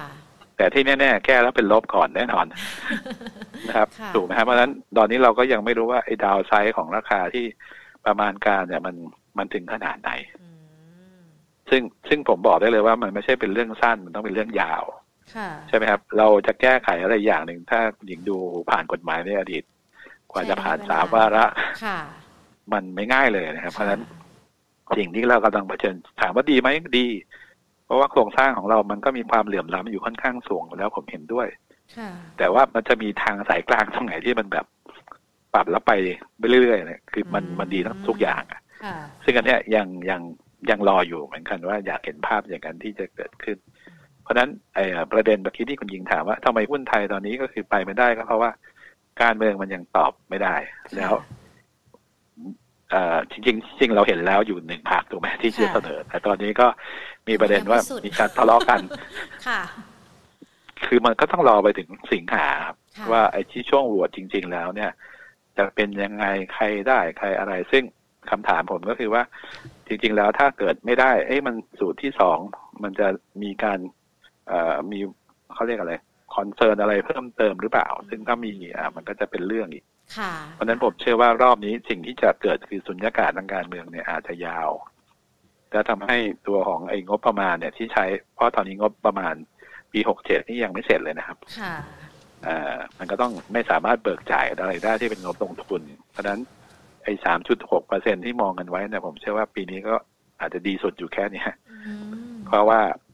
[0.57, 2.47] แต่ที่แน่ๆแก้แล้วเป็นลบก่อนแน่นอน
[3.69, 7.45] นะครับค่ะถูกไหมครับเพราะฉะนั้นตอนนี้เราก็ยังไม่รู้ว่าไอ้ดาวไซด์ของราคาที่
[8.07, 8.95] ประมาณการเนี่ยมัน
[9.39, 10.49] มันถึงขนาดไหนอื
[11.19, 11.23] ม
[11.71, 14.85] ซึ่งซึ่งผมบอกได้เลยว่ามันไม่ใช่เป็นเรื่องสั้นมันต้องเป็นเรื่องยาว
[15.35, 18.37] ค่ะใช่ไหมครับ เราจะแก้ไขอะไรอย่างหนึ่งถ้าหญิงดู
[18.71, 19.65] ผ่านกฎหมายในอดีต
[20.31, 21.45] กว่าจะผ่านสามวาระ
[21.85, 21.99] ค่ะ
[22.73, 24.03] มันไม่ง่ายเลยนะครับ เพราะฉะนั้น
[24.99, 26.69] สิ่งที่เรากำลังเผชิญถามว่าดีไหม
[26.99, 27.07] ดี
[27.85, 31.47] เพราะว่าโครงสร้างของเรามันก็มีความเหลื่อมล้ำอยู่ค่อนข้างสูงแล้วผมเห็นด้วย
[31.97, 34.67] ค่ะแต่ว่ามันจะมีทางสายกลางตรงไหนที่มันแบบ
[35.55, 35.93] ปรับแล้วไป
[36.39, 40.21] ไปเรื่อยๆเนี่ยคือมันอืมมันดีทั้งทุกอย่างอะค่ะซึ่งอันเนี้ยยังยัง
[40.71, 43.59] ยังรออยู่เหมือนกันว่าอยากเห็นภาพอย่างนั้นที่จะเกิดขึ้น
[44.23, 48.51] เพราะฉะนั้นไอ้ประเด็นเมื่อกี้ที่คุณยิงถามว่าทำไมหุ้นไทยตอนนี้ก็คือไปไม่ได้ก็เพราะว่า
[49.23, 50.57] การเมืองมันยังตอบไม่ได้
[50.97, 51.42] แล้วเอ่อ
[53.31, 56.67] จริงๆจริงเราเห็นแล้วอยู่หนึ่งพักถูกไหมที่จะเสนอแต่ตอนนี้ก็
[57.29, 58.81] มีประเด็นว่ามีการทะเลาะกัน
[59.47, 59.61] ค่ะ
[60.87, 64.91] คือมันก็ต้องรอไปถึงสิงหาครับค่ะว่าไอ้ที่ช่วงโหวตจริง ๆ แล้วเนี่ย
[65.57, 66.25] จะเป็นยังไง
[66.55, 67.85] ใครได้ใครอะไร ซึ่ง
[68.31, 69.23] คำถามผมก็คือว่า
[69.87, 72.39] จริง ๆ แล้วถ้าเกิดไม่ได้ เอ้ยมันสูตรที่สอง
[72.83, 73.09] มันจะ
[73.43, 73.79] มีการ
[74.49, 74.99] เอ่อมี
[75.55, 75.95] เขาเรียกอะไร
[76.35, 79.92] คอนเซิร์นอะไรเพิ่มเติมหรือเปล่า ซึ่งถ้ามีอะมันก็จะเป็นเรื่องอีกค่ะ
[80.55, 84.71] เพราะฉะนั้นผมเชื่อว่ารอบนี้สิ่งที่จะเกิดคือสุญญากาศทางการเมืองเนี่ยอาจจะยาว
[85.73, 88.05] และทำให้ตัวของไอ้งบประมาณเนี่ยที่ใช้
[88.35, 89.35] เพราะตอนนี้งบประมาณ
[89.93, 91.75] ปีหกเจ็ดนี่ยังไม่เสร็จเลยนะครับ ค่ะ
[92.47, 95.83] อ่ามันก็ต้องไม่สามารถเบิกจ่ายอะไรได้ที่เป็นงบลงทุน
[96.13, 96.41] เพราะฉะนั้น
[97.05, 99.95] ไอ้สามจุดหกเปอร์เซ็นที่มองกันไว้เนี่ยผมเชื่อว่าปีนี้ก็
[100.41, 101.49] อาจจะดีสุดอยู่แค่เนี้ย
[101.87, 101.95] อื
[102.33, 103.12] มเพราะว่าไอ้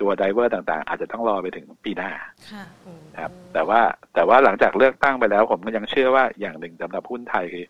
[0.00, 2.10] ตัวไดเวอร์ต่างๆ อาจจะต้องรอไปถึงปีหน้า
[2.52, 3.80] ค่ะโอ้ครับแต่ว่า
[4.14, 7.66] แต่ว่าหลังจากเลือกตั้งไปแล้ว ผมก็ยังเชื่อว่าอย่างหนึ่งสำหรับหุ้นไทยคือ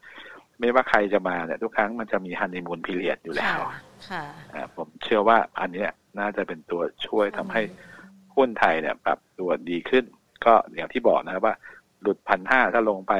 [0.58, 3.80] ไม่ว่าใครจะมาเนี่ยทุกครั้งมันจะมีฮันนีมูนพีเรียดอยู่แล้วค่ะ
[4.10, 7.62] ค่ะอ่าผมเชื่อว่าอันเนี้ยน่าจะเป็นตัวช่วยทำให้
[8.36, 10.04] หุ้นไทยเนี่ยปรับตัวดีขึ้น
[10.44, 11.54] ก็อย่างที่บอกนะครับว่า
[12.02, 13.14] หลุดพันห้าถ้าลงไป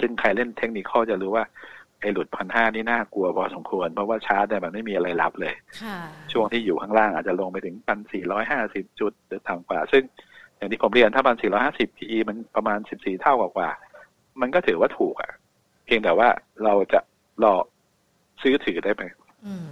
[0.00, 1.44] ซึ่งใครเล่นเทคนิคจะรู้ว่า
[2.00, 5.98] ไอ้หลุดพันห้านี่น่ากลัวพอสมควร เพราะว่าชาร์ตเนี่ยมันไม่มีอะไรรับเลยค่ะ
[6.32, 10.02] ช่วงที่อยู่ข้างล่างอาจจะลงไปถึงพันสี่ร้อยห้าสิบจุดหรือต่ำกว่า ซึ่ง
[10.56, 13.70] อย่างที่ผมเรียนถ้าพันสี่ร้อยห้าสิบ PE มันประมาณสิบสี่เท่ากว่า
[14.40, 15.32] มันก็ถือว่าถูกอะ
[15.86, 16.28] เพียงแต่ว่า
[16.64, 17.00] เราจะ
[17.44, 17.54] รอ
[18.42, 19.02] ซื้อถือได้ไหม
[19.46, 19.68] อืม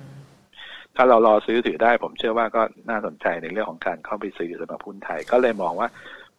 [0.97, 5.89] ถ้าเรารอซื้อถือได้ ผมเชื่อว่าก็น่าสนใจในเรื่องของการเข้าไปซื้อสำหรับหุ้นไทย ก็เลยมองว่า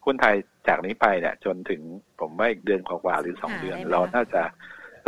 [0.06, 0.36] หุ้นไทย
[0.68, 1.82] จากนี้ไปเนี่ย จนถึง
[2.20, 4.44] ผมว่าอีกเดือนกว่าๆหรือสองเดือน เราน่าจะ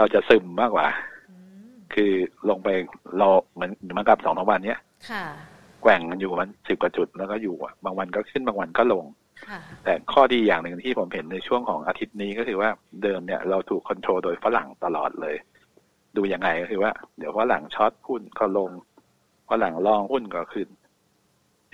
[0.02, 0.88] เราจะซึมมากกว่า
[1.30, 2.12] อืมคือ
[2.50, 2.70] ลงไป
[3.22, 4.80] รอเหมือนเหมือนกับสองสามวันเนี้ย
[5.10, 5.26] ค่ะ
[5.82, 9.06] แกว่งกันอยู่มันสิบกว่าจุดแล้วก็อยู่อะบางวันก็ขึ้นบางวันก็ลง
[9.48, 12.70] ค่ะแต่ข้อดีอย่างหนึ่งที่ผมเห็นในช่วงของอาทิตย์นี้ก็คือว่า
[13.04, 15.36] เดิมเนี่ยเราถูก control โดยฝรั่งตลอดเลย
[16.18, 18.70] ดูยังไงก็คือว่า เดี๋ยวฝรั่ง short หุ้นก็ลง
[19.50, 20.68] ฝรั่ง long หุ้นก็ขึ้น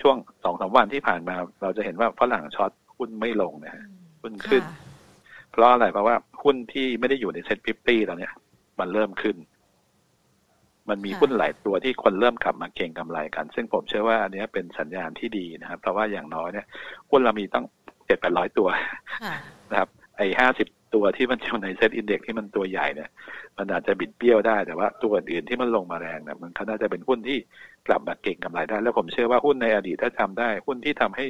[0.02, 3.84] ช่วงสองสามวันที่ผ่านมา เราจะเห็นว่าฝรั่ง short หุ้นไม่ลงนะฮะ
[4.22, 4.87] หุ้นขึ้นค่ะเพ
[5.62, 8.32] ราะอะไรเพราะว่าหุ้นที่ไม่ได้อยู่ใน SET Fifty ตอนเนี้ย
[8.80, 9.36] มันเริ่มขึ้น
[10.88, 16.66] มันมีหุ้นหลายตัวที่คนเริ่มกลับมาเก็งกำไรกัน ซึ่งผมเชื่อว่าอันเนี้ยเป็นสัญญาณที่ดีนะครับ เพราะว่าอย่างน้อยเนี่ย
[17.10, 17.64] หุ้นเรามีตั้ง
[18.06, 18.68] เจ็ดแปดร้อยตัว
[19.22, 19.34] ค่ะ
[19.70, 23.10] นะครับไอ้ห้าสิบตัวที่มันอยู่ใน SET Index ที่มันตัวใหญ่เนี่ย
[23.58, 27.38] มันอาจจะบิดเบี้ยวได้แต่ว่าตัวอื่นที่มันลงมาแรงเนี่ยมันก็น่าจะเป็นหุ้นที่
[27.86, 31.26] กลับมาเก็งกำไรได้ แล้วผมเชื่อว่าหุ้นในอดีตถ้าทำได้ หุ้นที่ทำให้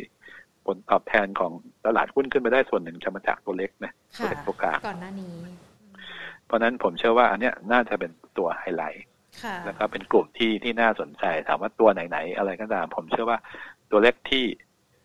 [0.68, 1.52] ผลตอบแทนของ
[1.86, 5.36] ตลาดหุ้นขึ้นไปได้ส่วนหนึ่งจะมาจากตัวเล็กนะตัวค่ะเล็กตัวกลางก่อนหน้านี้
[6.46, 9.04] เพราะฉะนั้นผมเชื่อว่าอันเนี้ยน่าจะเป็นตัวไฮไลท์
[9.42, 13.38] ค่ะแล้วก็เป็นกลุ่มที่ที่น่าสนใจถามว่าตัวไหนๆอะไรก็ตาม ผมเชื่อว่า
[13.90, 14.44] ตัวเล็กที่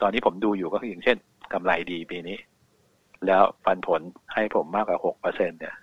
[0.02, 1.18] ตอนนี้ผมดูอยู่ก็คืออย่างเช่น
[1.54, 2.38] กำไรดีปีนี้
[3.26, 4.02] แล้วปันผล
[4.34, 5.76] ให้ผมมากกว่าหกเปอร์เซ็นเนี่ย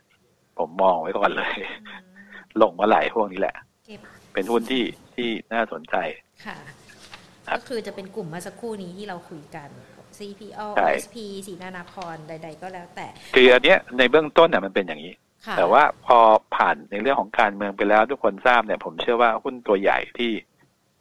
[0.59, 1.53] ผมมองไว้ก่อนเลย
[1.83, 2.03] อืม
[2.63, 3.55] ลงเมื่อไหร่พวกนี้แหละ
[3.87, 4.01] เก็บ
[4.33, 5.97] เป็นหุ้นที่ที่น่าสนใจ
[6.47, 6.80] ค่ะครับ
[7.53, 9.69] ก็คือจะเป็นกลุ่มเมื่อสักครู่นี้ที่เราคุยกัน
[10.19, 15.15] CPO ใช่ SP สีนานาพรใด ๆ ก็แล้วแต่ คืออันเนี้ยในเบื้องต้นเนี่ยมันเป็นอย่างนี้
[15.47, 16.19] ค่ะแต่ว่าพอ
[16.57, 20.33] ผ่านในเรื่องของการเมืองไปแล้วทุกคนทราบเนี่ย ผมเชื่อว่าหุ้นตัวใหญ่ที่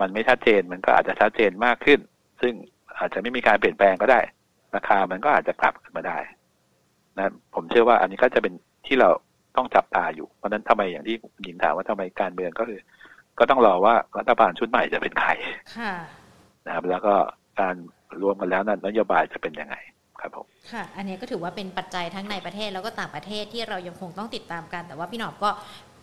[0.01, 1.99] มันไม่ชัดเจนมันก็อาจจะชัดเจนมากขึ้น
[2.41, 2.53] ซึ่ง
[2.97, 4.21] อาจจะไม่มีการเปลี่ยนแปลงก็ได้
[4.75, 6.19] ราคามันก็อาจจะกลับขึ้นมาได้
[7.17, 8.53] นะผมเชื่อว่าอันนี้ก็จะเป็น
[8.87, 9.09] ที่เรา
[9.57, 12.79] ต้องจับตาอยู่เพราะฉะนั้นทำไมอย่างที่คุณหญิงถามว่าทำไมการเมืองก็คือ
[13.39, 15.31] ก็ต้องรอว่ารัฐบาลชุดใหม่จะเป็นใคร
[15.77, 15.93] ค่ะ
[16.65, 17.13] นะครับ แล้วก็
[17.59, 17.75] การ
[18.21, 19.75] รวมกันแล้วนั้นนโยบายจะเป็นยังไง
[20.21, 25.49] ครับผมค่ะ อันนี้ก็ถือว่าเป็นปัจจัยทั้งในประเทศแล้วก็ต่างประเทศที่เรายังคงต้องติดตามกัน แต่ว่าพี่หนอมก็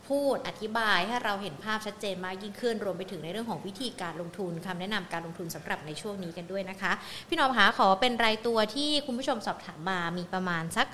[0.08, 6.92] พูดอธิบายให้เราเห็นภาพชัดเจนมากยิ่งขึ้น รวมไปถึงในเรื่องของวิธีการลงทุนคำแนะนำการลงทุนสำหรับในช่วงนี้กันด้วยนะคะ
[7.28, 10.86] พี่นอมหาขอเป็นรายตัวที่คุณผู้ชมสอบถามมามีประมาณสัก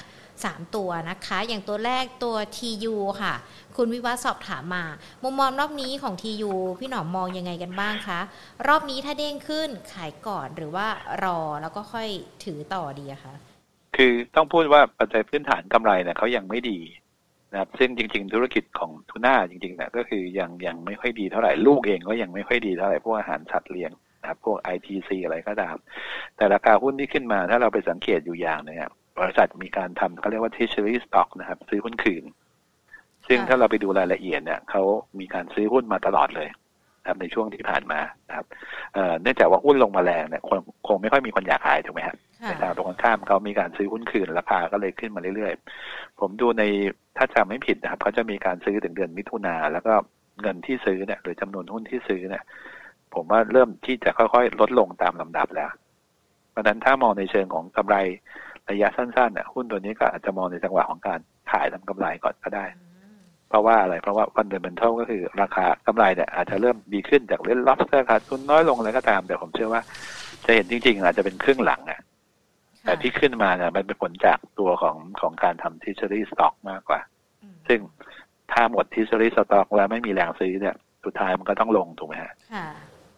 [0.50, 3.34] 3 ตัวนะคะ อย่างตัวแรกตัว TU ค่ะ
[3.76, 4.84] คุณวิวัฒสอบถามมา
[5.22, 8.20] มุมมองรอบนี้ของ TU พี่หนอมมองยังไงกันบ้างคะ
[8.68, 10.86] รอบนี้ถ้าเด้งขึ้นขายก่อนหรือว่า
[11.24, 12.08] รอแล้วก็ค่อย
[12.44, 13.34] ถือต่อดีอะคะ
[13.96, 16.80] คือต้องพูดว่าปัจจัยพื้นฐานกำไรเนี่ยเขายังไม่ดี
[17.52, 25.76] นะครับซึ่งจริง ๆ ธุรกิจของทูน่าจริงๆเนี่ยก็คือยังยังไม่ค่อยดีเท่าไหร่ลูกเองก็ยังไม่ค่อยดีเท่าไหร่พวกอาหารสัตว์เลี้ยงนะครับพวก ITC อะไรก็ตาม
[26.36, 32.24] แต่ราคาหุ้นที่ขึ้นมาถ้าเราไปสังเกตอยู่อย่างนึงครับ บริษัทมีการทำเขาเรียกว่า treasury stock นะครับ ซื้อหุ้นคืน
[33.26, 34.82] ซึ่งค่ะถ้าเราไปดูรายละเอียดเนี่ยเขา
[35.20, 36.48] มีการซื้อหุ้นมาตลอดเลย
[37.00, 38.46] นะครับในช่วงที่ผ่านมานะครับ
[38.94, 40.58] เอ่อเนื่องจากว่าหุ้นลงมาแรงเนี่ยคง
[40.88, 46.62] คงไม่ค่อยมีคนอยากขายถูกไหมครับค่ะในทางตรงกันข้ามเขามีการซื้อหุ้นคืนราคาก็เลยขึ้นมาเรื่อยๆ ผมดูใน
[47.16, 49.94] ถ้าจำไม่ผิดนะครับเขาจะมีการซื้อถึงเดือนมิถุนาแล้วก็
[50.42, 52.44] เงินที่ซื้อเนี่ยหรือจำนวนหุ้นที่ซื้อเนี่ย
[53.14, 55.70] ผมว่าเริ่มที่จะค่อยๆ ลดลงตามลำดับแล้ว
[56.50, 57.96] เพราะฉะนั้นถ้ามองในเชิงของกำไร
[58.72, 61.20] ระยะสั้นๆเนี่ยหุ้นตัวนี้ก็อาจจะมองในจังหวะของการ
[61.50, 69.82] ขายทำกำไรก่อนก็ได้อืมเพเพราะว่าอะไรเพราะว่า fundamental ก็คือราคากำไรเนี่ยอาจจะเริ่มดีขึ้นจาก Red Lobster ขาดทุนน้อยลงอะไรก็ตาม แต่ผมเชื่อว่า
[70.44, 72.00] จะเห็นจริง ๆ อาจจะเป็นครึ่งหลังอะ
[72.84, 77.00] แต่ที่ขึ้นมาเนี่ยมันเป็นผลจากตัวของของการทำ treasury stock มากกว่า
[77.42, 77.80] อืมซึ่ง
[78.52, 82.66] ถ้าหมด treasury stock แล้วไม่มีแรงซื้อเนี่ย สุดท้ายมันก็ต้องลงถูกไหมฮะค่ะ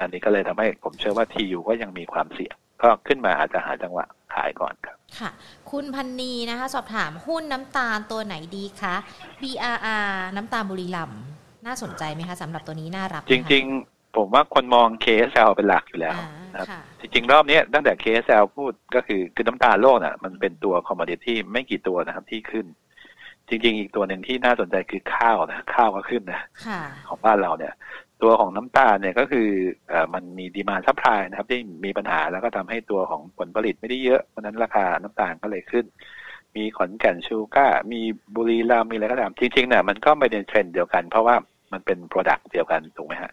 [0.00, 4.04] อันนี้ก็เลยทำให้ผมเชื่อว่า TU ก็ยังมีความเสี่ยง ก็ขึ้นมาอาจจะหาจังหวะ
[4.34, 5.30] ขายก่อนครับ ค่ะ
[5.70, 8.94] คุณพันนีนะคะ สอบถามหุ้นน้ำตาลตัวไหนดีคะ
[9.40, 11.20] BRR น้ำตาลบุรีรัมย์
[11.66, 22.66] น่าสนใจไหมคะสำหรับตัวนี้น่ารับไหมจคะริง ๆ ผมว่าคนมอง KSL เป็นหลักอยู่แล้วอ่านะครับค่ะจริงๆ รอบนี้ตั้งแต่ KSL พูดก็คือคือน้ำตาลโลกน่ะ มันเป็นตัว commodity ไม่กี่ตัวนะครับที่ขึ้น
[23.48, 27.74] จริง ๆ อีกตัวหนึ่งที่น่าสนใจคือข้าวนะข้าวก็ขึ้นนะค่ะของบ้านเราเนี่ย
[28.24, 29.48] ตัวของน้ำตาลเนี่ยก็คือ
[29.92, 35.84] อมันมี demand supply นะครับ ที่มีปัญหาแล้วก็ทำให้ตัวของผลผลิตไม่ได้เยอะเพราะนั้นราคาน้ำตาลก็เลยขึ้น
[36.56, 38.00] มีขอนแก่น Sugar มี
[38.34, 41.36] บุรีรัมย์มีอะไรก็ตามจริงๆเนี่ยมันก็ไม่เป็นเทรนด์เดียวกัน เพราะว่า
[41.72, 43.32] มันเป็น product เดียวกันถูกไหมฮะ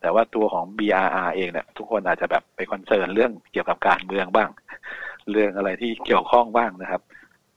[0.00, 4.50] แต่ว่าตัวของ BRR เองเนี่ยทุกคนอาจจะแบบไป concern เรื่องเกี่ยวกับการเมืองบ้าง
[5.30, 7.02] เรื่องอะไรที่เกี่ยวข้องบ้างนะครับ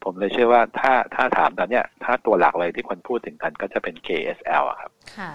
[0.03, 5.31] ผมเลยเชื่อว่าถ้าถ้าถามตอนเนี้ยถ้าตัวหลักเลยที่คนพูดถึงกันก็จะเป็น KSL อะครับ ค่ะ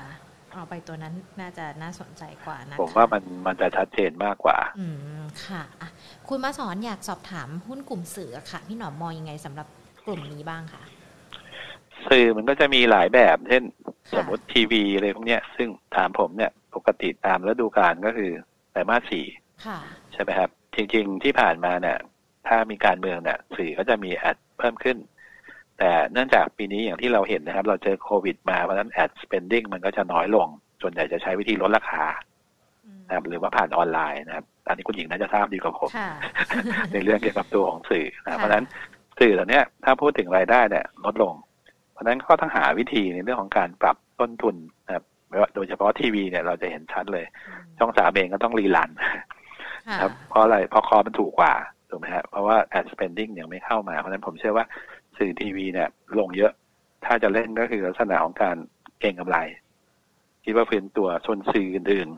[0.54, 4.86] เอาไปตัวนั้นน่าจะน่าสนใจกว่านะคะผมว่ามันมันจะชัดเจนมากกว่า อื
[5.20, 5.88] มค่ะอะ
[6.28, 9.66] คุณมาสอนอยากสอบถามหุ้นกลุ่มสื่อค่ะ พี่หนอมมองยังไงสำหรับ
[10.06, 10.82] กลุ่มนี้บ้างคะ
[12.08, 13.62] สื่อมันก็จะมีหลายแบบ เช่น
[14.10, 18.32] ค่ะสมมติทีวีอะไรพวกเนี้ย ซึ่งถามผมเนี่ยปกติตามฤดูกาลก็คือ
[18.72, 19.26] ไตรมาสสี่
[19.66, 19.78] ค่ะ
[20.12, 21.98] ใช่ไหมครับ จริง ๆ ที่ผ่านมาเนี่ย
[22.46, 24.96] ถ้ามีการเมืองเนี่ยสื่อก็จะมีแอดเพิ่มขึ้น
[25.80, 30.48] แต่เนื่องจากปีนี้อย่างที่เราเห็นนะครับ เราเจอโควิดมาเพราะฉะนั้นแอด spending มันก็จะน้อยลง
[30.82, 32.04] ส่วนใหญ่จะใช้วิธีลดราคา
[32.86, 36.10] อืมนะครับหรือว่าผ่านออนไลน์นะครับ อันนี้คุณหญิงน่าจะทราบดีกว่าผมค่ะ
[36.92, 38.64] ในเรื่องเกี่ยวกับตัวของสื่อนะค่ะเพราะฉะนั้น
[39.18, 41.34] สื่อเหล่าเนี้ยถ้าพูดถึงรายได้เนี่ยลดลง
[41.92, 44.56] เพราะฉะนั้นก็ต้องหาวิธีในเรื่องของการปรับต้นทุน
[44.86, 47.24] นะครับไม่ว่าโดยเฉพาะทีวีเนี่ยเราจะเห็นชัดเลย
[47.78, 51.54] ช่องสามเองก็ต้องรีลันค่ะครับเพราะอะไรเพราะคอมันถูกกว่า
[51.90, 54.64] ถูกไหมฮะเพราะว่า ad spending ยังไม่เข้ามาเพราะฉะนั้นผมเชื่อว่า
[55.20, 56.52] สื่อทีวีเนี่ย ลงเยอะ
[57.04, 58.56] ถ้าจะเล่นก็คือลักษณะของการ
[59.00, 59.38] เก็งกำไร
[60.44, 62.08] คิดว่าฟื้นตัวชนสื่ออื่น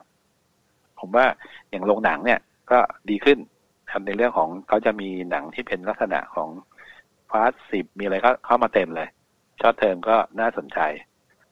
[0.45, 1.27] ๆ ผมว่า
[1.71, 2.41] อย่างโรงหนังเนี่ย
[2.71, 2.79] ก็
[3.11, 3.39] ดีขึ้น
[3.93, 6.49] ครับในเรื่องของเขาจะมีหนังที่เป็นลักษณะของ
[7.31, 9.09] ฟาสสิบมีอะไรก็เข้ามาเต็มเลย
[9.61, 10.81] short term ก็น่าสนใจ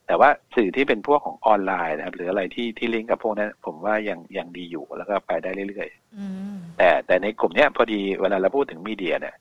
[0.06, 6.24] แต่ว่าสื่อที่เป็นพวกของออนไลน์นะครับ หรืออะไรที่ที่ลิงก์กับพวกนั้น ผมว่ายังยังดีอยู่แล้วก็ไปได้เรื่อยๆอื
[6.54, 9.34] มแต่แต่ในกลุ่มเนี้ยพอดีเวลาเราพูดถึง media เนี่ย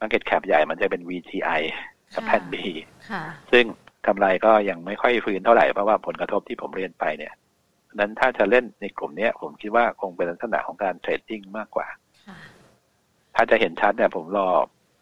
[0.00, 1.60] Market Cap ใหญ่มันจะเป็น VGI
[2.14, 2.54] กับค่ะแผ่น B
[3.10, 3.22] ค่ะ
[3.52, 3.64] ซึ่ง
[4.06, 7.32] กำไรก็ยังไม่ค่อยฟื้นเท่าไหร่เพราะว่าผลกระทบที่ผมเรียนไปเนี่ย
[7.94, 11.88] นั้นถ้าจะเล่นในกลุ่มเนี้ยผมคิดว่าคงเป็นลักษณะของการ trading มากกว่า
[12.26, 12.38] ค่ะ
[13.34, 14.48] ถ้าจะเห็นชัดเนี่ยผมรอ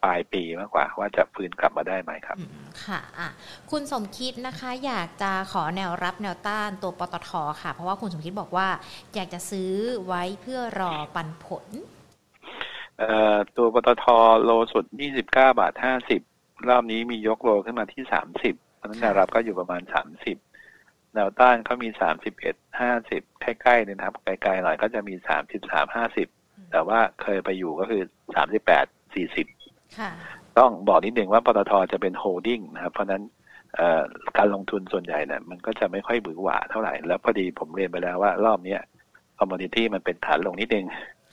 [0.03, 3.29] ปลายปีมากกว่า ว่าจะฟื้นกลับมาได้ไหมครับอืมค่ะอะ
[3.71, 7.29] คุณสมคิดนะคะ อยากจะขอแนวรับแนวต้านตัวปตท
[7.61, 8.67] ค่ะ เพราะว่าคุณสมคิดบอกว่า
[9.15, 9.71] อยากจะซื้อ
[10.07, 12.02] ไว้เพื่อรอปันผลเอ่อ
[13.57, 14.05] ตัวปตท
[14.43, 15.73] โลสุด 29 บาท
[16.21, 18.03] 50 รอบนี้มียกโลขึ้นมาที่
[18.41, 19.81] 30เพราะฉะนั้นแนวรับก็อยู่ประมาณ
[20.47, 21.89] 30 แนวต้านเขามี
[22.31, 25.13] 31 50 ใกล้ๆเนี่ยนะครับไกลๆหน่อยก็จะมี
[25.53, 28.01] 33 50 แต่ว่าเคยไปอยู่ก็คือ
[28.61, 30.11] 38 40ค่ะ
[30.57, 33.23] ต้องบอกนิดหนึ่งว่าปตทจะเป็น holding นะครับเพราะฉะนั้น
[33.75, 34.03] เอ่อ
[34.37, 38.75] การลงทุนส่วนใหญ่เนี่ยมันก็จะไม่ค่อยหวือหวาเท่าไหร่ แล้วพอดีผมเรียนไปแล้วว่ารอบเนี้
[39.39, 40.85] ย commodity มันปรับฐานลงนิดนึง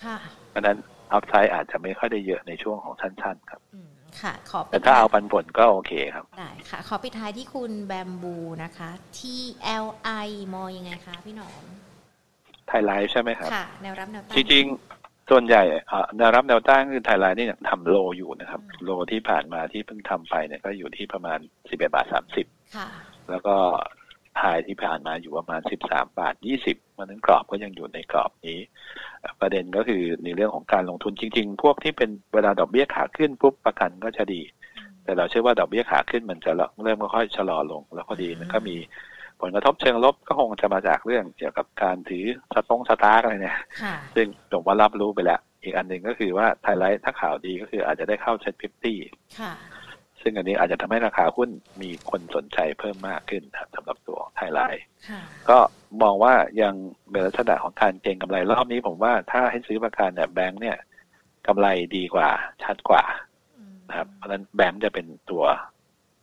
[0.05, 0.17] ค่ะ
[0.51, 0.77] เพราะฉะนั้น
[1.13, 3.91] upside อาจจะไม่ค่อยได้เยอะในช่วงของสั้น ๆ ครับอืม
[4.21, 11.65] ค่ะขอแต่ปิดถ้าท้ายเอาปันผลก็โอเคครับได้ค่ะ ขอปิดท้ายที่คุณแบมบูนะคะ TLI มองยังไงคะพี่หนอม
[12.69, 22.07] ไทยไลฟ์ใช่ไหมครับค่ะแนวรับแนวต้านจริงๆ ส่วนใหญ่เอ่อแนวรับแนวต้านคือไทยไลน์นี่ยังทำโลอยู่นะครับอืมโลที่ผ่านมาที่เพิ่งทำไปเนี่ยก็อยู่ที่ประมาณ11บาท
[22.41, 22.89] 30ค่ะ
[23.31, 23.57] แล้วก็
[24.39, 26.35] ไฮที่ผ่านมาอยู่ประมาณ13บาท
[27.01, 28.59] 20มันนั้นกรอบก็ยังอยู่ในกรอบนี้
[29.21, 34.43] เอ่อประเด็นก็คือในเรื่องของการลงทุนจริง ๆ พวกที่เป็นเวลาดอกเบี้ยขาขึ้นปุ๊บประกันก็จะดี
[35.05, 38.77] แต่เราเชื่อว่าดอกเบี้ยขาขึ้นมันจะเริ่มค่อยๆชะลอลง แล้วพอดีมันก็มี
[39.41, 42.25] ผลกระทบเชิงลบก็คงจะมาจากเรื่องเกี่ยวกับการถือ
[42.55, 48.99] สตง STARK อะไรเนี่ยค่ะซึ่งผมว่ารับรู้ไปแล้ว อีกอันหนึ่งก็คือว่าไทยไลฟ์ถ้าข่าวดีก็คืออาจจะได้เข้า SET Fifty
[49.41, 49.53] ค่ะ
[50.23, 51.51] ซึ่งอันนี้อาจจะทำให้ราคาหุ้น
[51.83, 55.59] มีคนสนใจเพิ่มมากขึ้นครับสำหรับตัวไทยไลฟ์ค่ะก็
[56.03, 56.75] มองว่ายัง
[57.11, 60.77] เป็นลักษณะของการเก็งกำไรรอบนี้ผมว่าถ้าให้ซื้อประกันเนี่ยแบงค์เนี่ย
[61.47, 61.67] กำไร
[61.97, 62.29] ดีกว่า
[62.63, 63.05] ชัดกว่า
[63.57, 65.45] อืมนะครับเพราะฉะนั้นแบงค์จะเป็นตัว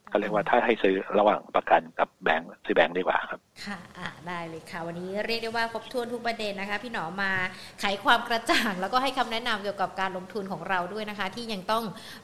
[0.09, 7.31] เขาเรียกว่าถ้าให้ซื้อระหว่างประกันกับแบงค์ซื้อแบงค์ดีกว่าครับ ค่ะะได้เลยค่ะ วันนี้เรียกได้ว่าครบถ้วนทุกประเด็นนะคะ พี่หนอมา
[7.79, 11.83] ไขความกระจ่าง แล้วก็ให้คำแนะนำเกี่ยวกับการลงทุนของเราด้วยนะคะ ที่ยังต้อง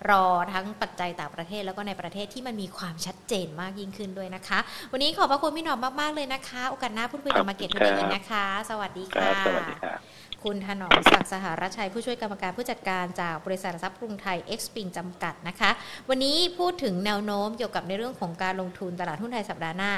[0.10, 4.60] รอทั้งปัจจัยต่างประเทศแล้วก็ในประเทศที่มันมีความชัดเจนมากยิ่งขึ้นด้วยนะคะ
[4.92, 10.13] วันนี้ขอบพระคุณพี่หนอมมากๆเลยนะคะ โอกาสหน้าพูดคุยกับมาเก็ตด้วยกันนะคะ สวัสดีครัค่ะบสวัสดีครับ
[10.44, 15.72] คุณถนอมศักดิ์สหรัชชัย ผู้ช่วยกรรมการผู้จัดการจากบริษัททรัพย์กรุงไทย X p i n จำกัดนะคะ
[16.10, 19.92] วันนี้พูดถึงแนวโน้มเกี่ยวกับในเรื่องของการลงทุนตลาดหุ้นไทยสัปดาห์หน้า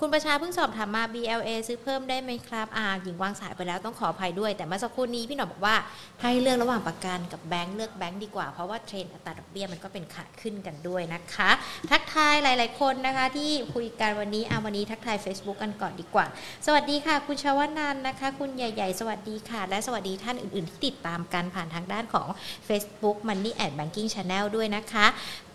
[0.00, 5.76] คุณประชาเพิ่งสอบถามมา BLA ซื้อเพิ่มได้ไหมครับอ่าหญิงวางสายไปแล้วต้องขออภัยด้วย แต่เมื่อสักครู่นี้พี่หนอมบอกว่า
[6.22, 11.50] ให้เลือกระหว่างประกันกับแบงค์เลือกแบงค์ดีกว่าเพราะว่าเทรนด์อัตราดอกเบี้ยมันก็เป็นขาขึ้นกันด้วยนะคะ
[11.90, 16.26] ทักทายหลาย ๆ คนนะคะที่คุยกันวันนี้อาวันนี้ทักทาย Facebook กันก่อนดีกว่า
[16.66, 22.28] สวัสดีค่ะ คุณชาวนันนะคะ คุณใหญ่ ๆ สวัสดีค่ะและสวัสดีท่านอื่น ๆ ที่ติดตามกันผ่านทางด้านของ
[22.68, 25.06] Facebook Money and Banking Channel ด้วยนะคะ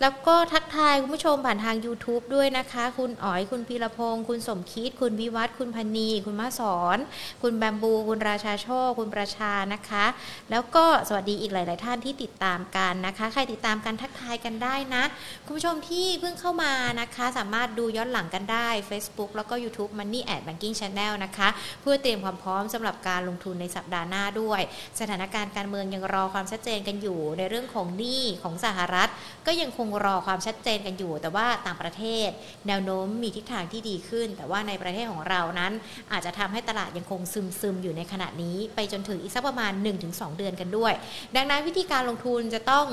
[0.01, 6.97] แล้วก็ทักทายคุณผู้ชมผ่านทาง YouTube ด้วยนะคะ คุณอ๋อยคุณพีรพงศ์คุณสมคิด คุณวิวัฒคุณพันี คุณมาสอน
[7.41, 10.05] คุณแบมบู คุณราชาโชค คุณประชานะคะ
[10.51, 15.03] แล้วก็สวัสดีอีกหลาย ๆ ท่านที่ติดตามกันนะคะ ใครติดตามกันทักทายกันได้นะ
[15.45, 21.47] คุณผู้ชมที่เพิ่งเข้ามานะคะ สามารถดูย้อนหลังกันได้ Facebook แล้วก็ YouTube Money and Banking Channel นะคะ
[21.81, 24.61] เพื่อเตรียมความพร้อมสำหรับการลงทุนในสัปดาห์หน้าด้วย
[24.99, 29.09] สถานการณ์การเมืองยังรอความชัดเจนกันอยู่ ในเรื่องของหนี้ของสหรัฐ
[29.47, 32.29] ก็ยังคงรอความชัดเจนกันอยู่ แต่ว่าต่างประเทศ
[32.67, 35.73] แนวโน้มมีทิศทางที่ดีขึ้น แต่ว่าในประเทศของเรานั้น
[36.11, 39.71] อาจจะทำให้ตลาดยังคงซึมซึมอยู่ในขณะนี้ ไปจนถึงอีกสักประมาณ
[40.05, 40.93] 1-2 เดือนกันด้วย
[41.35, 42.87] ดังนั้นวิธีการลงทุนจะต้อง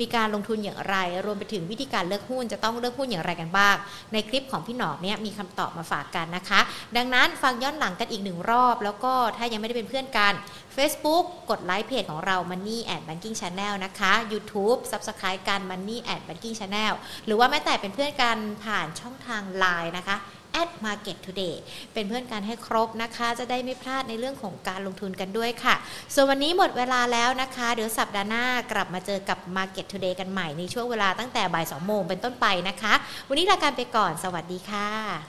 [0.00, 0.96] มีการลงทุนอย่างไร
[1.26, 3.74] รวมไปถึงวิธีการเลือกหุ้นจะต้องเลือกหุ้นอย่างไรกันบ้าง
[4.12, 6.60] ในคลิปของพี่หนอมเนี่ยมีคำตอบมาฝากกันนะคะ
[6.96, 10.32] ดังนั้นฟังย้อนหลังกันอีกหนึ่งรอบ แล้วก็ถ้ายังไม่ได้เป็นเพื่อนกัน
[10.76, 16.92] Facebook กดไลค์เพจของเรา Money and Banking Channel นะคะ YouTube Subscribe กัน Money and Banking Channel
[17.26, 20.18] หรือว่าแม้แต่เป็นเพื่อนกันผ่านช่องทาง Line นะคะ
[20.62, 21.56] at market today
[21.92, 25.74] เป็นเพื่อนกันให้ครบนะคะ จะได้ไม่พลาดในเรื่องของการลงทุนกันด้วยค่ะ
[26.14, 32.94] ส่วนวันนี้หมดเวลาแล้วนะคะ เดี๋ยวสัปดาห์หน้ากลับมาเจอกับ market today กันใหม่ในช่วงเวลาตั้งแต่บ่าย2โมงเป็นต้นไปนะคะ
[33.28, 35.22] วันนี้ลาการไปก่อน สวัสดีค่ะ